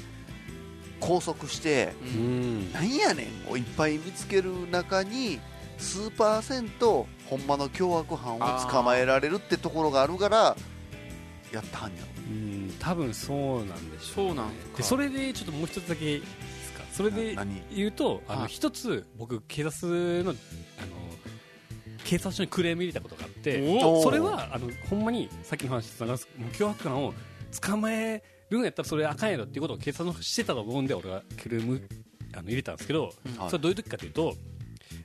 [1.01, 1.93] 拘束して
[2.75, 5.39] なんやねんをいっぱい見つける中に
[5.79, 10.57] 数パーセントほんまの凶悪犯を捕まえられるってところがあるから
[11.53, 12.07] やったんやろ。
[12.31, 16.27] うん多分そうなんでしょそうなんでそれでちょっともう一つだけいいで
[16.65, 16.85] すか？
[16.93, 17.37] それで
[17.75, 18.49] 言うとあのはい。
[18.49, 20.37] 一つ僕警察のあの
[22.05, 27.13] 警察署にクレーム入れたことがあっておそれはあのほんまにさっきの話つながるもう凶悪犯を
[27.61, 31.81] 捕まえるんやったらそれあかんやろっていうことを警察の方してたと思うんで俺はクレーム
[32.33, 33.13] あの入れたんですけど、はい。
[33.51, 34.35] それどういう時かというと、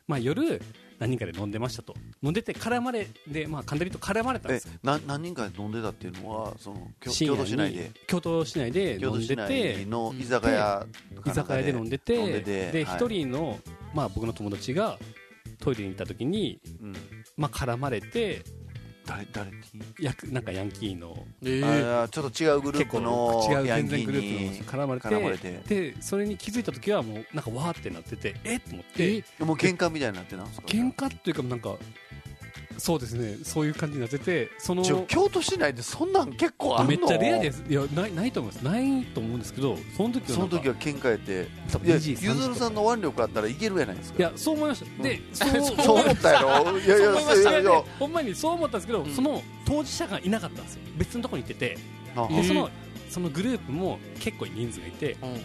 [0.07, 0.61] まあ、夜
[0.99, 1.93] 何人かで飲んでましたと。
[2.21, 4.73] 飲んでて絡まれで、まあ、簡単に言うと絡まれたんでえすよ。
[4.83, 7.91] な何人かで飲んでたっていうのはその京都市内で。
[8.07, 10.85] 京都市内で飲んでての居酒屋
[11.25, 13.15] 居酒屋で飲んでて飲んでてで一、はい。
[13.19, 13.59] 人の、
[13.93, 14.97] まあ、僕の友達が
[15.59, 16.93] トイレに行った時に、うん。
[17.37, 18.43] まあ、絡まれて
[19.05, 19.51] 誰誰？
[19.51, 19.57] に
[19.99, 21.25] やくなんかヤンキーの。
[21.43, 25.07] えあーちょっと違うグループの違うヤンキ全然グループの絡まれて。
[25.07, 25.51] 絡まれて。
[25.67, 28.55] でそれに気づいた時はもうなんかわーってなっててえ？
[28.55, 29.23] っと思って。
[29.39, 31.75] もう喧嘩みたいになってなんですか喧嘩っていうかなんか
[32.77, 33.37] そうですね。
[33.43, 36.89] そういう感じになっててその京都市内でそんなん結構あるの？
[36.89, 37.63] めっちゃレアです。
[37.67, 38.63] いやないないと思います。
[38.63, 41.47] ないと思うんですけどその時はその時は喧嘩やって。
[41.71, 44.19] 多分いや2時ゆ3時とかずるさんの腕力あったらいけるやないですか。
[44.19, 45.03] いやそう思いました。
[45.03, 46.77] で、そうそう思ったやろ？
[46.79, 47.49] いやいやそう思いました。
[47.51, 49.11] いやいやほんまにそう思ったんですけど、うん。
[49.13, 50.81] その当事者がいなかったんですよ。
[50.97, 51.77] 別のところに行ってて。
[52.15, 52.69] あでその
[53.09, 55.17] そのグループも結構人数がいて。
[55.21, 55.41] うん。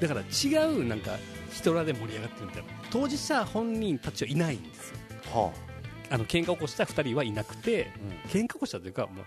[0.00, 1.18] だから違うなんか
[1.52, 2.68] 人らで盛り上がってるみたいな。
[2.90, 4.96] 当事者本人たちはいないんですよ。
[5.32, 5.73] はあ
[6.18, 7.90] の喧嘩起こした2人はいなくて
[8.26, 9.24] あ喧嘩起こしたというか、まあ、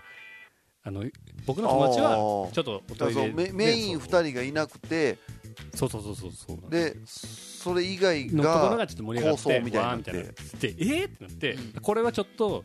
[0.84, 1.04] あの
[1.46, 2.16] 僕の友達は
[2.52, 5.18] ちょっとおトイレうメメインで2人がいなくて
[5.74, 6.70] そうそうそうそうそう。
[6.70, 11.72] でそれ以外のところががちょっと盛り上がってみたいになみたいなでえー、ってなって、うん。
[11.80, 12.64] これはちょっと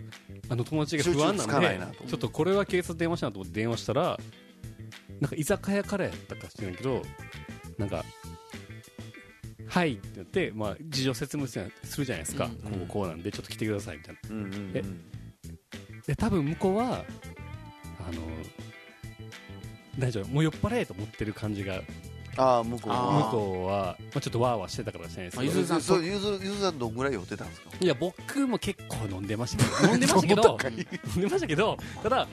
[0.50, 4.20] あの友達が不安なんでちょっとこれは警察電話しなと思って電話したら
[5.20, 7.02] なんか居酒屋からやったか知らんけど
[7.78, 8.04] なんか
[9.74, 11.72] はいってなって、まあ、事情説明する
[12.06, 12.72] じゃないですか、うん。
[12.72, 14.30] こうこうなんでちょっと来てくださいみたいな。
[14.30, 14.84] うんうんえ
[16.06, 18.22] で多分向こうはあの
[19.98, 21.82] 大丈夫もう酔っ払えと思ってる感じが
[22.36, 27.70] ああ向こうあ向はこうは、まあ、ちょっとわーわーしてたからじゃないですけどまあゆずるさんそうゆずゆずさんどんぐらい酔ってたんですか？
[27.80, 30.58] いや僕も結構飲んでましたけど飲んでましたけど
[31.16, 32.28] 飲んでましたけどただ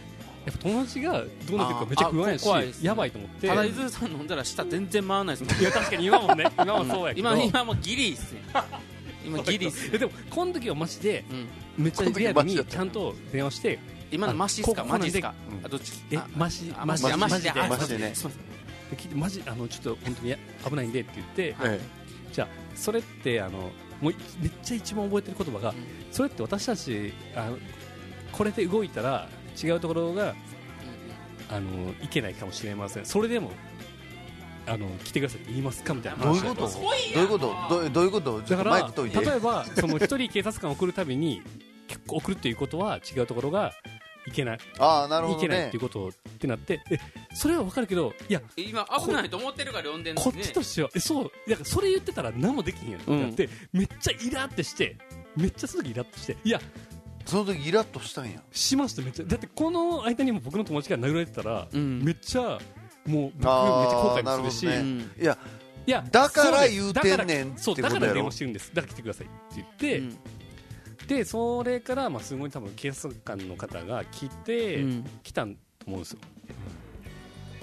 [0.47, 1.13] やっぱ友達が
[1.49, 2.87] どうなってるかめっちゃ不安やしいですね。
[2.87, 3.49] やばいと思って。
[3.49, 5.63] ただゆずるさん飲んだら舌全然回らないですもん。
[5.63, 7.31] いや確かに今もね 今もそうやけど。
[7.35, 8.43] 今今もうギリっすね。
[9.25, 11.85] 今ギリっすいやでもこの時はマジでうん。
[11.85, 13.79] めっちゃリアルにちゃんと電話して
[14.11, 14.83] 今のマシっすか？
[14.83, 15.29] あマジっすか？
[15.29, 15.93] ここなんどっち？
[16.11, 16.75] えあマジ？
[16.77, 17.05] あマジ？
[17.07, 17.51] であマジで。
[17.51, 18.15] あマジでね。
[19.15, 19.43] マジ？
[19.47, 20.35] あのちょっと本当に
[20.69, 21.57] 危ないんでって言って。
[21.65, 21.81] え
[22.33, 25.75] じゃあそれってあのもうめっちゃ一番覚えてる言葉が、ん。
[26.11, 27.59] それって私たちあの
[28.33, 29.29] これで動いたら
[29.63, 30.35] 違うところが
[31.51, 33.07] あのいけないかもしれません。
[33.07, 33.51] それでも
[34.67, 36.69] あの来てくださいって言いますかみたいなどういうこと？
[36.69, 36.69] ど
[37.21, 37.55] ういうこと？
[37.69, 38.41] どうどういうこと？
[38.41, 41.43] だから例えばその一人警察官を送るたびに
[41.89, 43.73] 結構送るっていうことは違うところが
[44.29, 46.99] いけない、ああなるほどいけないっねていうことってなってえ
[47.35, 54.99] それは分かるけどいやえ今危ないと思ってるから呼んでんのこっちとしては、えそうだからそれ言ってたら何もできへんやんってなって、めっちゃイラってして
[55.37, 56.61] めっちゃその時イラってしていや
[57.31, 58.43] その時イラッとしたんや。
[58.51, 59.25] しましためっちゃ。
[59.25, 62.03] だってこの間にも僕の友達が殴られてたら、うん。
[62.03, 62.59] めっちゃもう
[63.07, 65.05] 僕めっちゃ後悔もするし、なるほどね。
[65.21, 65.39] いや
[65.87, 68.75] いやだから言うてんねんそうってことだから電話してるんです。
[68.75, 70.19] だから来てくださいって言って、うん。
[71.07, 75.05] でそれからまあすごい多分警察官の方が来て、うん。
[75.23, 75.53] 来たと
[75.87, 76.19] 思うんですよ。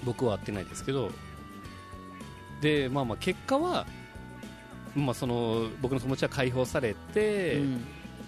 [0.05, 1.11] 僕は会ってないですけど。
[2.61, 3.85] でまあまあ結果は
[4.95, 7.61] まあその僕の友達は解放されて、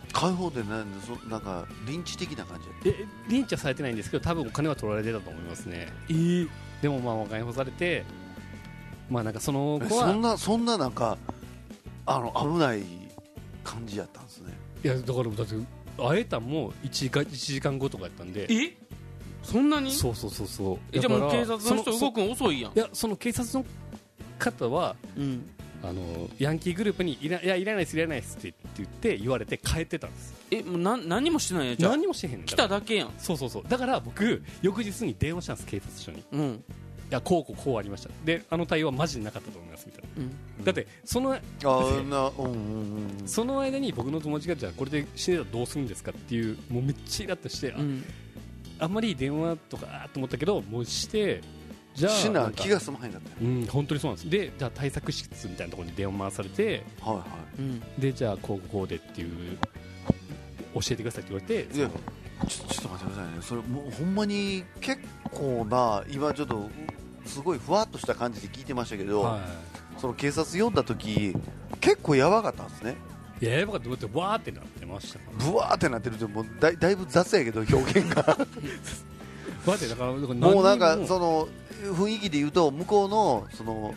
[0.09, 2.89] うん解放でなんでそなんかリンチ的な感じ？
[2.89, 5.87] やえリンチはされてないんですけど多分お金は取られてたと思いますね。
[6.81, 8.03] でもまあ解放されて
[9.09, 11.17] まあなんかそのえ子はそんなそんななんか
[12.05, 12.83] あの危ない
[13.63, 14.53] 感じやったんですね。
[14.83, 15.55] いやだからだって
[15.97, 18.47] 会えたんも1時間 ,1 時間後とかやったんで。
[18.49, 18.77] え？
[19.43, 19.91] そんなに？
[19.91, 20.77] そうそうそうそう。
[20.91, 22.71] えじゃあもう警察の人動くの遅いやん。
[22.73, 23.65] いやその警察の
[24.39, 25.49] 方はうん
[25.81, 30.33] あのヤンキーグループにいらいやいらないですいらないですって言って言われて帰ってたんです。
[30.51, 33.11] えもうなん何もしてないやんじゃあ何にもしてへんねん来ただけやん。
[33.17, 33.63] そうそうそう。
[33.67, 36.19] だから僕翌日に電話したんです警察署に。
[36.19, 36.63] いうん。
[37.09, 38.09] やこうこうこうありました。
[38.25, 40.09] であの対応はマジでなかったと思いますみたいな。
[40.57, 40.65] うん。
[40.65, 43.27] だってそのあーなうんうんうん。
[43.27, 48.03] その間に僕の友達がじゃあこれで死ねたらどうするんですかっていうもうめっちゃイラッとして、あうん。
[48.79, 51.41] あんまり電話とかと思ったけどもうして
[51.95, 53.29] じゃあしな気が済まへんかった。
[53.29, 54.29] ようん本当にそうなんです。
[54.29, 57.25] でじゃあ対策室みたいなところに電話回されてはいは
[57.57, 57.81] うん。
[57.97, 59.57] でじゃあこうこうでっていう
[60.75, 61.89] 教えてくださいって言われていいや
[62.47, 63.41] ちょちょっと待ってくださいね。
[63.41, 66.69] それもうほんまに結構な今ちょっとう
[67.27, 69.39] すごいふわっとした感じで聞いてましたけど、は
[69.97, 71.35] その警察呼んだ時
[71.81, 72.95] 結構やばかったんですね。
[73.41, 73.89] いいややばかった。
[73.89, 75.45] だってわーってなってましたから。
[75.45, 78.23] ブワーってなってるってもうだいだいぶ雑やけど表現が
[80.53, 81.47] もうなんかその
[81.83, 83.93] 雰囲気で言うと向こうのその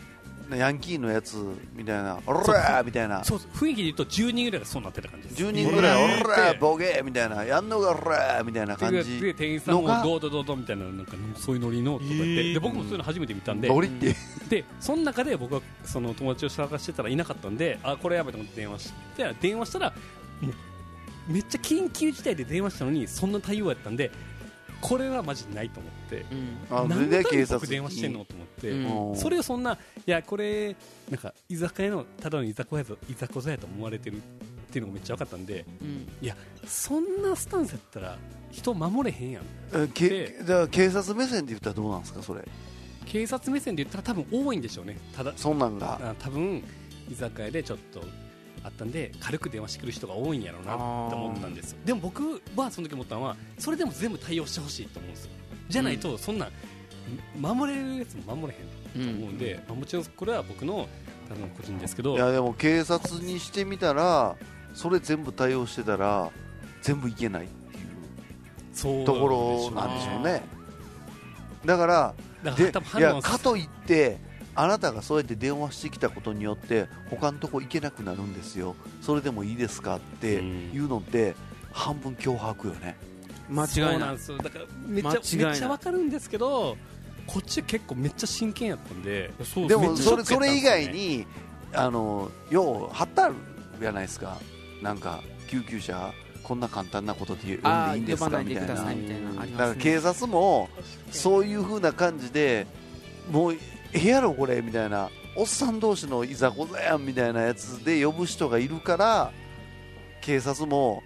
[0.51, 1.37] ヤンキーのやつ
[1.73, 13.67] みたいな「オラー!」みたいな雰囲気で言うと10人ぐらいがそうなってた感じです10人ぐらい「うんオラーボケ!」みたいな「やんのがオラー!」みたいな感でじ店員さんもどうどうどうどうみたいななんかそういうノリのとか言って、で僕もそういうの初めて見たんで
[14.49, 19.93] でその中で僕はその友達を探してたらいなかったんであこれやばいと思って電話して電話したら
[21.27, 24.11] めっちゃ緊急事態で電話したのにそんな対応やったんで
[24.83, 26.25] これはマジでないと思って。
[26.29, 26.89] うん。
[26.89, 29.09] 何で警察僕電話してんのと思って、うん。
[29.11, 30.75] うんそれをそんないやこれ
[31.09, 34.19] なんか居酒屋のただの居酒屋と居酒屋やと思われてるっ
[34.71, 36.07] ていうのがめっちゃ分かったんでうん。
[36.21, 36.35] いや
[36.67, 38.17] そんなスタンスやったら
[38.51, 39.43] 人守れへんやん。
[39.73, 42.45] えけだから警察目線で言ったらどうなんですかそれ。
[43.05, 44.97] 警察目線で言ったら多分多いんでしょうね。
[45.15, 45.99] ただそんなんが。
[46.03, 46.61] あ多分
[47.09, 48.01] 居酒屋でちょっと
[48.63, 50.77] あったんで軽く電話してくる人が多いんやろうなっ
[51.09, 51.77] て思ったんですよ。
[51.85, 55.31] でも僕はその時思ったのはそれでも全部対応してほしいと思うんですよ。
[55.69, 56.49] じゃないとそんな
[57.39, 60.87] 守れるやつも守れへんと思うんで、まあもちろんこれは僕の
[61.31, 64.35] あの個人ですけどいやでも警察にしてみたら
[64.73, 66.29] それ全部対応してたら
[66.81, 67.85] 全部いけないっていう
[68.73, 70.41] そうところなんでしょうね。
[71.65, 74.19] だからだからでいやかといって
[74.55, 78.75] あなたがそうやって電話してきたことによって他のとこ行けなくなるんですよ。
[79.01, 81.35] それでもいいですかっていうのって
[81.71, 82.95] 半分脅迫よね。
[83.49, 84.37] 間違いそうなんいですよ。
[84.37, 85.45] だからめっちゃ間違いない。
[85.45, 86.77] めっちゃわかるんですけど
[87.25, 89.31] こっち結構めっちゃ真剣やったんで。
[89.43, 91.25] そうでめっちゃショッもそれそれ以外に
[91.73, 93.35] あのよう貼ってある
[93.79, 94.37] じゃないですか。
[94.81, 96.13] なんか救急車
[96.43, 99.75] こんな簡単なことで呼んあでいいんですかみたいな。
[99.75, 100.69] 警察も
[101.09, 102.67] そういう風な感じで
[103.31, 103.55] もう
[103.93, 105.09] ええやろこれみたいな。
[105.35, 109.31] おっさん同士のいざこざやんみたいなやつで呼ぶ人がいるから
[110.21, 111.01] 警察も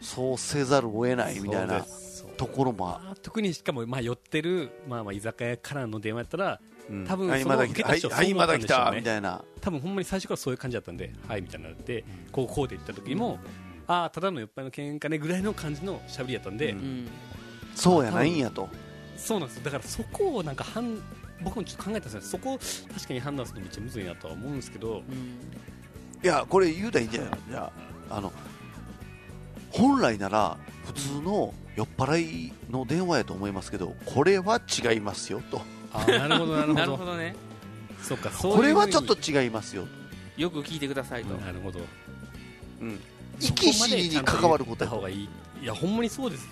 [0.00, 1.84] そうせざるを得ないみたいな
[2.36, 7.04] ところも特にしかもまあ寄ってる、まあ、まあ居酒屋からの電話やったらうん。
[7.04, 8.84] 多分はいその受けた人はそう思ったんでしょうね。
[8.84, 9.44] たみたいな。
[9.60, 13.40] 多分ほんまに最初からそういう感じだったんではいみたいになってこうこうで言った時も、
[13.88, 16.78] ああただの酔っ払いの喧嘩ねぐらいの感じのしゃべりやったんで、うん。
[16.78, 17.08] うん
[17.74, 18.68] そうやないんやと。
[19.16, 19.64] そうなんですよ。
[19.64, 20.98] だからそこをなんか判
[21.42, 22.20] 僕もちょっと考えたんですよ。
[22.22, 25.02] そこを確かに判断するのめっちゃむずいなとは思うんですけど。
[25.08, 25.40] うん。
[26.22, 27.36] いやこれ言うたらいいんじゃないの？
[27.48, 27.72] じゃ
[28.10, 28.32] ああの
[29.70, 35.62] 本来なら普通の酔っ払いの電話やと思いますけどこれは違いますよと。
[35.92, 36.74] あーなるほどなるほど。
[36.74, 37.34] なるほどね。
[38.02, 39.86] そうかそういうこれはちょっと違いますよ
[40.36, 41.34] よく聞いてくださいと。
[41.34, 41.80] になるほど。
[42.80, 43.00] うん。
[43.40, 45.28] そ生き死にに関わることやいい。
[45.62, 46.50] いやほんまにそうですよ。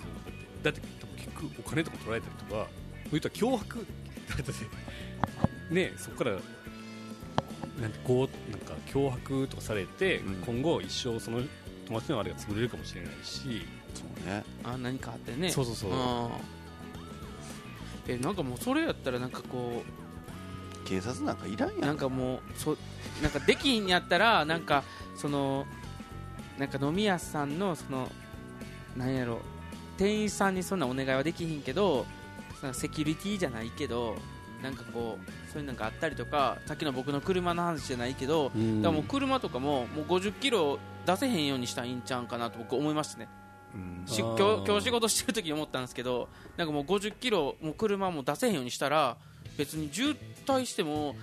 [0.63, 2.67] だってだって結局お金とか取られたりとか
[3.11, 3.85] 言ったら脅迫
[4.29, 6.31] だってねそこから
[7.81, 10.33] なんてこうなんか脅迫とかされて、うん。
[10.35, 11.41] 今後一生その
[11.87, 13.65] 友達のあれが潰れるかもしれないし。
[13.93, 14.43] そうね。
[14.63, 15.49] あ何かあってね。
[15.49, 15.91] そうそうそう。
[15.91, 16.29] うん
[18.07, 19.83] えなんかもうそれやったらなんかこ
[20.85, 22.75] 警察なんかいらんうやなんんかもうそ
[23.21, 24.83] なんかできひんやったらなんか
[25.15, 25.65] その
[26.57, 28.09] なんか飲み屋さんのその
[28.97, 29.39] なんやろ
[29.97, 32.05] 店員さんにそんなお願いはできひんけど
[32.73, 34.15] セキュリティじゃないけど
[34.61, 38.81] なんかこうそういうのがあったりとかさっきの僕の車の話じゃないけど、うん。
[38.81, 43.27] だからもう車とかももう50キロ出せへんようにしたらいいんちゃうんかなと僕思いましたね。
[43.73, 44.05] うん。
[44.07, 49.17] 今日今日仕事してる時に思ったんですけどなんかもう50キロもう車も出せへんようにしたら
[49.57, 51.15] 別に渋滞しても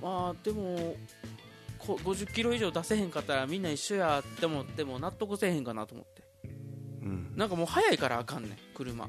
[0.00, 0.94] まあでも
[1.78, 6.22] こ50キロ以上出せへんかったらみんな一緒やって思っても納得せえへんかなと思って。
[7.02, 7.32] うん。
[7.36, 9.08] なんかもう早いからあかんねん車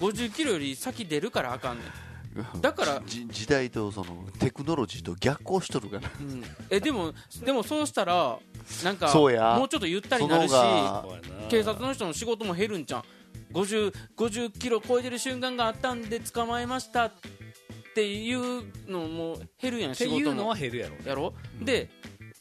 [0.00, 2.60] 50キロより先出るからあかんねん。
[2.60, 7.12] だからじ時代とそのテクノロジーと逆行しとるかなうん、えでも
[7.44, 8.38] でもそうしたら
[8.84, 9.56] なんかそうや。
[9.58, 10.54] もうちょっとゆったりなるし
[11.48, 13.04] 警察の人の仕事も減るんじゃん
[13.52, 17.12] 50, 50キロ超えてる瞬間があったんで捕まえましたっ
[17.94, 20.18] ていうのも減るやんって仕事も。
[20.20, 20.94] いうのは減るやろ。
[21.04, 21.90] やろ、で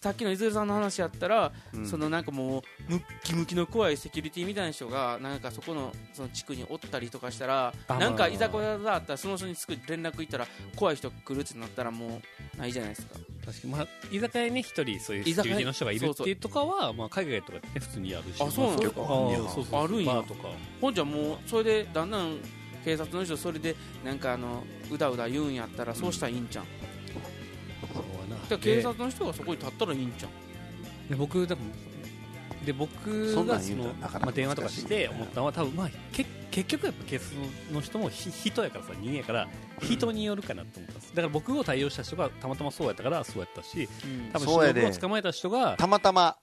[0.02, 1.86] さっきの伊豆さんの話やったら、うん。
[1.86, 12.22] そのなんかもうムッキムキの怖いセキュリティみたいな人がなんかそこのその地区におったりとかしたらあなんかまあ居酒屋があったらその人にすぐ連絡行ったら怖い人来るってなったらも
[12.56, 13.16] うないじゃないですか。
[13.46, 20.24] 確かにまあ居酒屋にね一人そういうセキュリティの人がいるっていうとかはまあ海外とかね普通にあるしあそうなんですかまあるんや。
[20.26, 20.48] とか。
[20.80, 22.38] ほんじゃもうそれでだんだん
[22.86, 26.74] 警察の人それでなんかあのうだうだ言うんやったらそうしたらいいんじゃん、そう？
[26.86, 26.89] や
[28.58, 31.62] 警察の人がそこに立ったらいいんじゃんで僕でも
[32.66, 37.38] で僕がそのまあ、電話とか難して思ったのは多分まあけ結局やっぱ警察
[37.72, 39.48] の人もひ人やからさ人間やから
[39.82, 41.10] 人によるかなと思ったんです。
[41.10, 44.32] だから僕を対応した人がたまたまそうやったからそうやったしうん。
[44.34, 44.82] 多分そうやで。
[44.82, 46.38] 忍を捕まえた人がたまたま。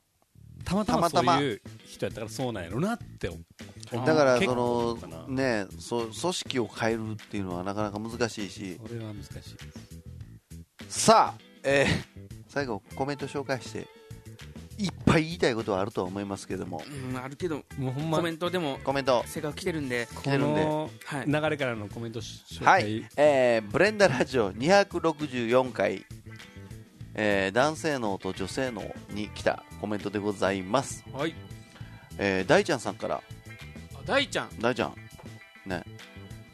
[0.64, 1.38] たまたまそたまたま。
[1.38, 8.80] ういう人やったからそうなんやろなって思うだから結構そのねそう組織を変えるっていうのはなかなか難しいし。
[8.84, 9.32] それは難しい
[10.88, 12.16] さあ、えー
[12.48, 13.86] 最後コメント紹介して
[14.78, 16.82] いっぱい言いたいことはあるとは思いますけども。
[17.10, 19.22] うんあるけどもうほんまコメントでもコメント。
[19.26, 20.64] せが来てるんでこてるんで。
[20.64, 21.26] のはい。
[21.26, 26.06] 流れからのコメントし紹介、はい、えーブレンダラジオ264回、
[27.14, 31.34] えー男性のと女性のに来たコメントでございます、はい。
[32.18, 33.16] えー大ちゃんさんから。
[33.16, 33.22] あ
[34.06, 34.50] 大ちゃん。
[34.60, 34.94] 大ちゃん。
[35.66, 35.82] ね。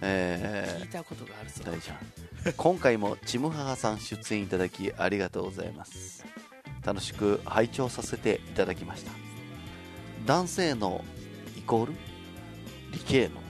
[0.01, 1.63] え聞いたことがあるぞ。
[1.65, 2.22] ー大ちゃん
[2.57, 6.25] 今回もちむははさん出演いただきありがとうございます。
[6.85, 9.13] 楽しく拝聴させていただきました。
[10.27, 11.05] 男性の
[11.57, 11.93] イコール？
[12.91, 13.41] 理系の？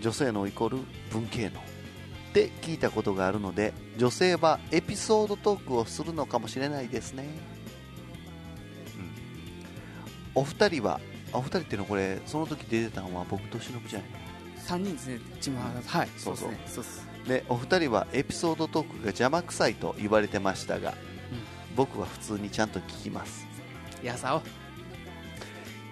[0.00, 0.78] 女性のイコール？
[1.10, 1.58] 文系の？
[1.58, 7.26] って聞いたことがあるので女性はエピソードトークをするのかもしれないですね、
[10.36, 11.00] うん、お二人は？
[11.32, 14.08] お二人っていうのはこれその時出てたのは僕と忍じゃない
[14.66, 15.20] 3人ですね。
[15.40, 16.08] ちまはい。
[16.16, 16.84] そうそうそう。
[17.28, 20.94] でお二人はエピソードトークが邪魔くさいと言われてましたが、
[21.76, 23.46] 僕は普通にちゃんと聞きます。
[24.02, 24.42] やさお。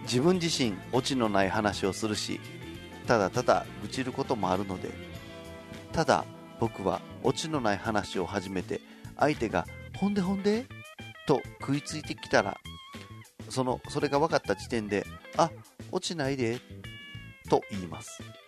[0.02, 2.40] 自分自身オチのない話をするし
[3.06, 4.90] ただただ愚痴ることもあるので
[5.92, 6.24] ただ
[6.58, 8.80] 僕はオチのない話を始めて
[9.16, 9.66] 相手が
[9.98, 10.66] 「ほんでほんで?」
[11.28, 12.58] と食いついてきたら
[13.48, 15.06] そのそれが分かった時点で
[15.36, 15.50] 「あ
[15.92, 16.60] オチないで」
[17.48, 18.39] と言います、うん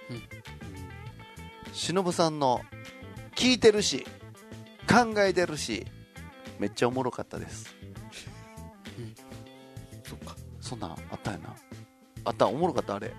[1.73, 2.39] 忍さん。
[2.39, 2.61] の
[3.35, 4.07] 「聞いてるし
[4.89, 5.87] 考えてるし」
[6.59, 7.75] めっちゃおもろかったです
[10.05, 10.81] そっかそん。
[10.81, 10.91] なん。
[10.93, 11.57] あったやな
[12.25, 13.13] あったおもろかったあれ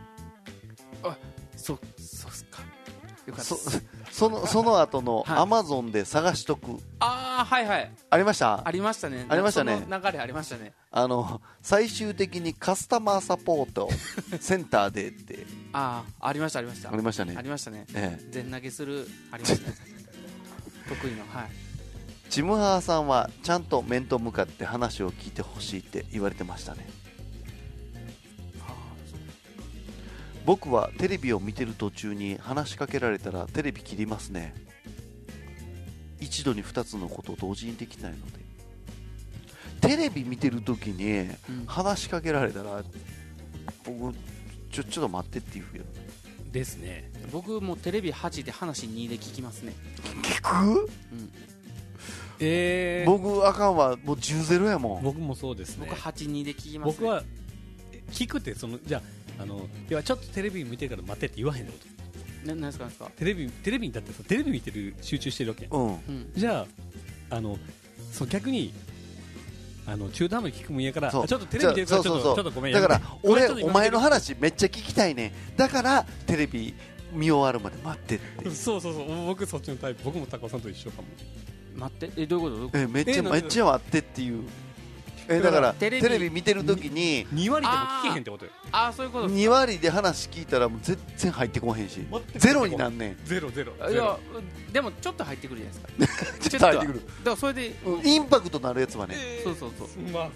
[1.03, 1.17] あ
[1.55, 2.61] そそうっすか
[3.25, 3.55] よかったそ
[4.11, 7.91] そのその後のアマゾンで探しとくああはいはい。
[8.09, 8.61] ありました？
[8.67, 9.25] ありましたね。
[9.29, 9.85] ありましたね。
[9.89, 10.73] 流れありましたね。
[10.91, 13.89] あの最終的にカスタマーサポート
[14.39, 15.45] センターでって。
[15.73, 16.89] ああありましたありました。
[16.91, 17.35] ありましたね。
[17.37, 17.85] ありましたね。
[17.93, 18.25] ええ。
[18.31, 19.75] 全投げするありましたね。
[20.89, 21.49] 得意のはい。
[22.29, 26.87] チムハーさんはちゃんと面と向かって話を聞いてほしいって言われてましたね。
[30.45, 34.53] 僕はテレビを見てる途中に話しかけられたらテレビ切りますね
[36.33, 41.65] 一度に2つのことを同時にできないのでテレビ見てる時にうん。
[41.67, 42.83] 話しかけられたら
[43.85, 44.15] 僕
[44.71, 45.83] ちょちょっと待ってって言うよ
[46.51, 47.11] ですね。
[47.31, 49.73] 僕もテレビ8で話2で聞きますね。
[50.21, 50.89] 聞く？
[52.39, 53.97] えー、僕あかんわ。
[54.03, 55.03] もう10ゼロやもん。
[55.03, 55.87] 僕もそうですね。
[55.89, 57.23] 僕82で聞きます、ね、僕は
[58.11, 59.01] 聞くってそのじゃ
[59.39, 61.92] ああのいやちょっとテレビ見てから待ってって言わへんってこと
[62.45, 63.11] ななんですかなんですか？
[63.15, 65.67] テレビテレビにだってさテレビ見てる集中してるわけ。
[65.71, 65.87] うん。
[65.87, 66.31] うん。
[66.35, 66.65] じゃ
[67.29, 67.57] ああの
[68.11, 68.73] その逆に
[69.85, 71.21] あの中途半端に聞くもんやからちそう。
[71.21, 75.33] ょっとテレビ出るからちょっとちょっとごめんだから俺お前の話めっちゃ聞きたいね。
[75.57, 76.73] だからテレビ
[77.11, 79.25] 見終わるまで待ってって そうそうそう。
[79.27, 80.03] 僕そっちのタイプ。
[80.05, 81.07] 僕も高尾さんと一緒かも。
[81.75, 82.11] 待って？
[82.21, 82.55] えどういうこと？
[82.55, 82.77] どういうこと？
[82.79, 84.43] えめっちゃえなんでめっちゃ待ってっていう
[85.27, 88.51] えだからテテレビレビ見てる時に2割でも聞けへんってことよ。
[88.71, 92.05] ああそういうこと2割で話聞いたらもう全然入ってこへんし
[92.35, 93.17] ゼロになんねん。
[93.23, 94.17] ゼロゼロいや
[94.71, 96.25] でもちょっと入ってくるじゃないですか。
[96.49, 96.99] ちょっと入ってくる。
[96.99, 97.75] だからそれで。
[97.85, 99.15] うんインパクトのあるやつはね。
[99.43, 99.87] そうそうそう。
[100.11, 100.29] まあ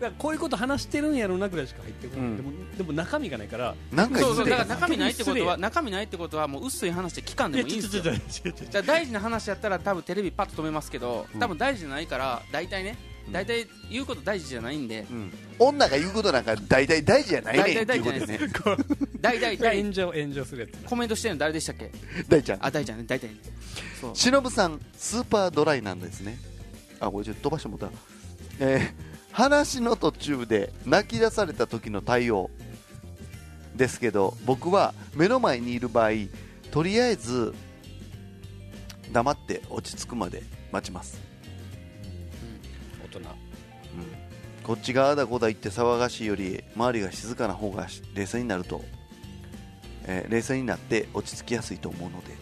[0.00, 2.36] だこういうこと話してるんやろうなぐらいしか入ってこない、うん。
[2.36, 3.74] でもでも中身がないから。
[3.92, 8.02] なんかそうそうだから中身ないってことは中身ないってことはもう薄い話で期間でもいいんですよ。
[8.86, 11.40] 大事な話やったら多分テレビパッと止めますけどうん。
[11.40, 15.06] 多分大事じゃないから大体ねうん大体言うこと大事じゃないんで。
[15.10, 15.32] うん。
[15.58, 17.82] 女が言うことなんか大体大事じゃないねん。
[17.82, 18.84] って大いうことで体大事じゃないね。
[19.20, 20.88] 大体大炎上炎上するやつ。
[20.88, 21.90] コメントしてるの誰でしたっけ？
[22.28, 22.64] 大ちゃん。
[22.64, 23.04] あ大ちゃんね。
[23.06, 23.30] 大体。
[24.00, 24.16] そう。
[24.16, 26.38] しのぶさんスーパードライなんですね。
[27.00, 27.90] あこれちょっと飛ばしてもうた。
[28.60, 32.50] えー話の途中で泣き出された時の対応。
[33.76, 36.10] ですけど僕は目の前にいる場合
[36.72, 37.54] とりあえず
[39.12, 41.20] 黙って落ち着くまで待ちます、
[44.68, 48.82] こっちがあだこだ言って騒がしいより周りが静かな方が冷静になると、
[50.04, 52.36] えー冷静になって落ち着きやすいと思うので。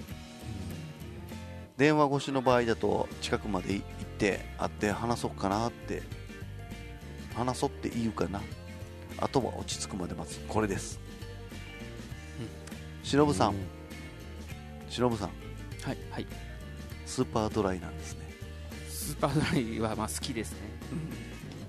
[1.77, 3.85] 電話越しの場合だと近くまで行っ
[4.19, 6.03] て会って話そうかなって
[7.37, 8.41] 話そうって言うかな。
[9.19, 10.41] あとは落ち着くまで待つ。
[10.49, 10.99] これです。
[13.05, 13.55] しのぶさん。
[14.89, 15.29] しのぶさん。
[15.29, 16.27] はいはい。
[17.05, 18.27] スーパードライなんですね。
[18.89, 20.59] スーパードライはまあ好きですね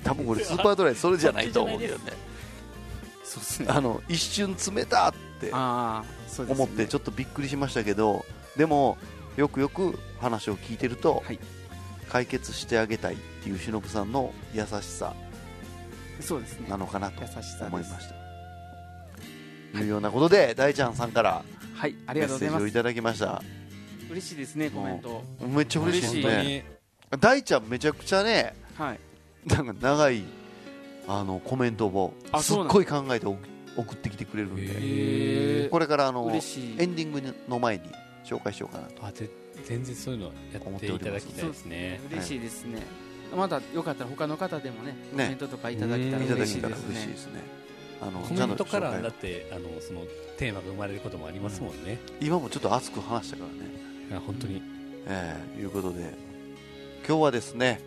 [0.08, 2.14] 多分これスーパードライそれじゃないと思うんだよね。
[3.24, 3.68] そうですね。
[3.70, 6.64] あの一瞬冷たってああそうですね。
[6.64, 8.98] 思ってちょっとびっくりしましたけどでも
[9.36, 11.40] よくよく話を聞いてると、はい。
[12.10, 15.14] 解決してあげたいっていう忍さんの優しさ
[16.22, 16.70] そうですね。
[16.70, 18.16] なのかなと優しさ思いました。
[19.78, 19.84] とい。
[19.84, 21.44] うようなことで大ちゃんさんから
[21.76, 22.60] はいありメッがとうございます。
[22.60, 23.44] セージをいただきました。
[24.10, 25.22] 嬉しいですねコメント。
[25.46, 26.66] めっちゃ嬉しいですね
[27.20, 29.00] 大ちゃんめちゃくちゃねはい
[29.56, 30.24] なんか長い
[31.08, 33.38] あのコメントをすっごい考えて送
[33.78, 35.70] 送ってきてくれるんで。
[35.70, 37.84] これからあのエンディングの前に
[38.26, 39.06] 紹介しようかなと。
[39.06, 39.30] あぜ
[39.66, 42.00] 全然そういうのやっていただきたいですね。
[42.12, 42.82] 嬉しいですね。
[43.36, 47.42] またよかったら他の方でもねコねメントとかいただけたら嬉しいですね。
[48.02, 50.06] あのコメントからだってあのその
[50.38, 53.44] テーマが生まれることもありますもんね、今もちょっと熱く話したか
[54.12, 54.22] らね。
[54.26, 54.62] 本当に。
[55.06, 56.14] えーいうことで。
[57.08, 57.82] 今日はですね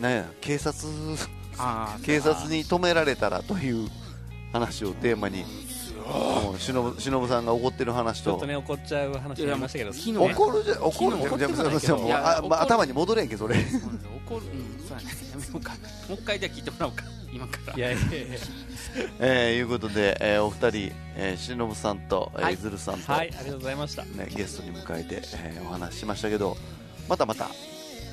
[0.00, 0.88] なんや警察
[1.58, 3.88] ああ警察に止められたらという
[4.52, 5.44] 話をテーマに
[6.58, 8.30] しのぶしのぶさんが怒ってる話と。
[8.30, 9.90] ちょっとね怒っちゃう話ありましたけど。
[10.24, 11.16] 怒るじゃ怒る
[11.78, 15.10] じゃも頭に戻れんけどそれそうなんですよ怒るうんそうやね。
[15.32, 15.72] やめようか。
[15.72, 15.76] も
[16.10, 17.04] う一回じゃあ聞いてもらおうか。
[17.32, 17.74] 今から。
[17.74, 18.38] いやいやいや。
[19.20, 22.56] えーいうことで、えーお二人、えー、しのぶさんと、えーはい。
[22.56, 24.02] ずるさんと、はいありがとうございました。
[24.04, 26.56] ね、ゲストに迎えて、えーお話ししましたけど
[27.08, 27.50] またまた、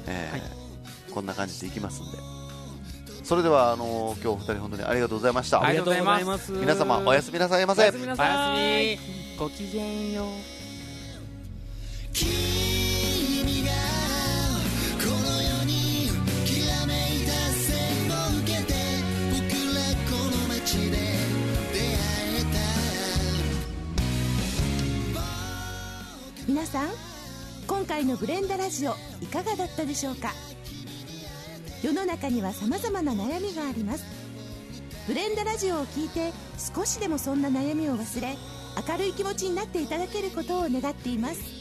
[0.08, 0.67] えー
[1.14, 2.18] こんな感じでいきますんで。
[3.24, 5.62] それではあのー今日お二人本当にありがとうございました。
[5.62, 6.46] ありがとうございます。
[6.46, 7.82] す皆様おやすみなさいませ。
[7.82, 8.06] おやすみ。
[8.08, 8.26] なおさ
[8.60, 9.04] いやす
[9.34, 10.28] みごきげんよう。
[12.14, 12.28] 君
[13.66, 13.72] が
[14.98, 16.10] この世に
[16.46, 17.76] きらめいた線
[18.10, 18.74] を受けて
[19.32, 19.42] 僕
[19.76, 20.92] らこの街で
[21.74, 21.92] 出会
[22.40, 22.42] え
[26.46, 26.90] た皆さん
[27.68, 30.32] 今回のブレンダラジオいかがだったでしょうか？
[31.84, 34.04] 世の中には様々な悩みがあります。
[35.08, 36.34] ブレンダラジオを聞いて
[36.76, 38.36] 少しでもそんな悩みを忘れ
[38.90, 41.57] 明るい気持ちになっていただけることを願っています。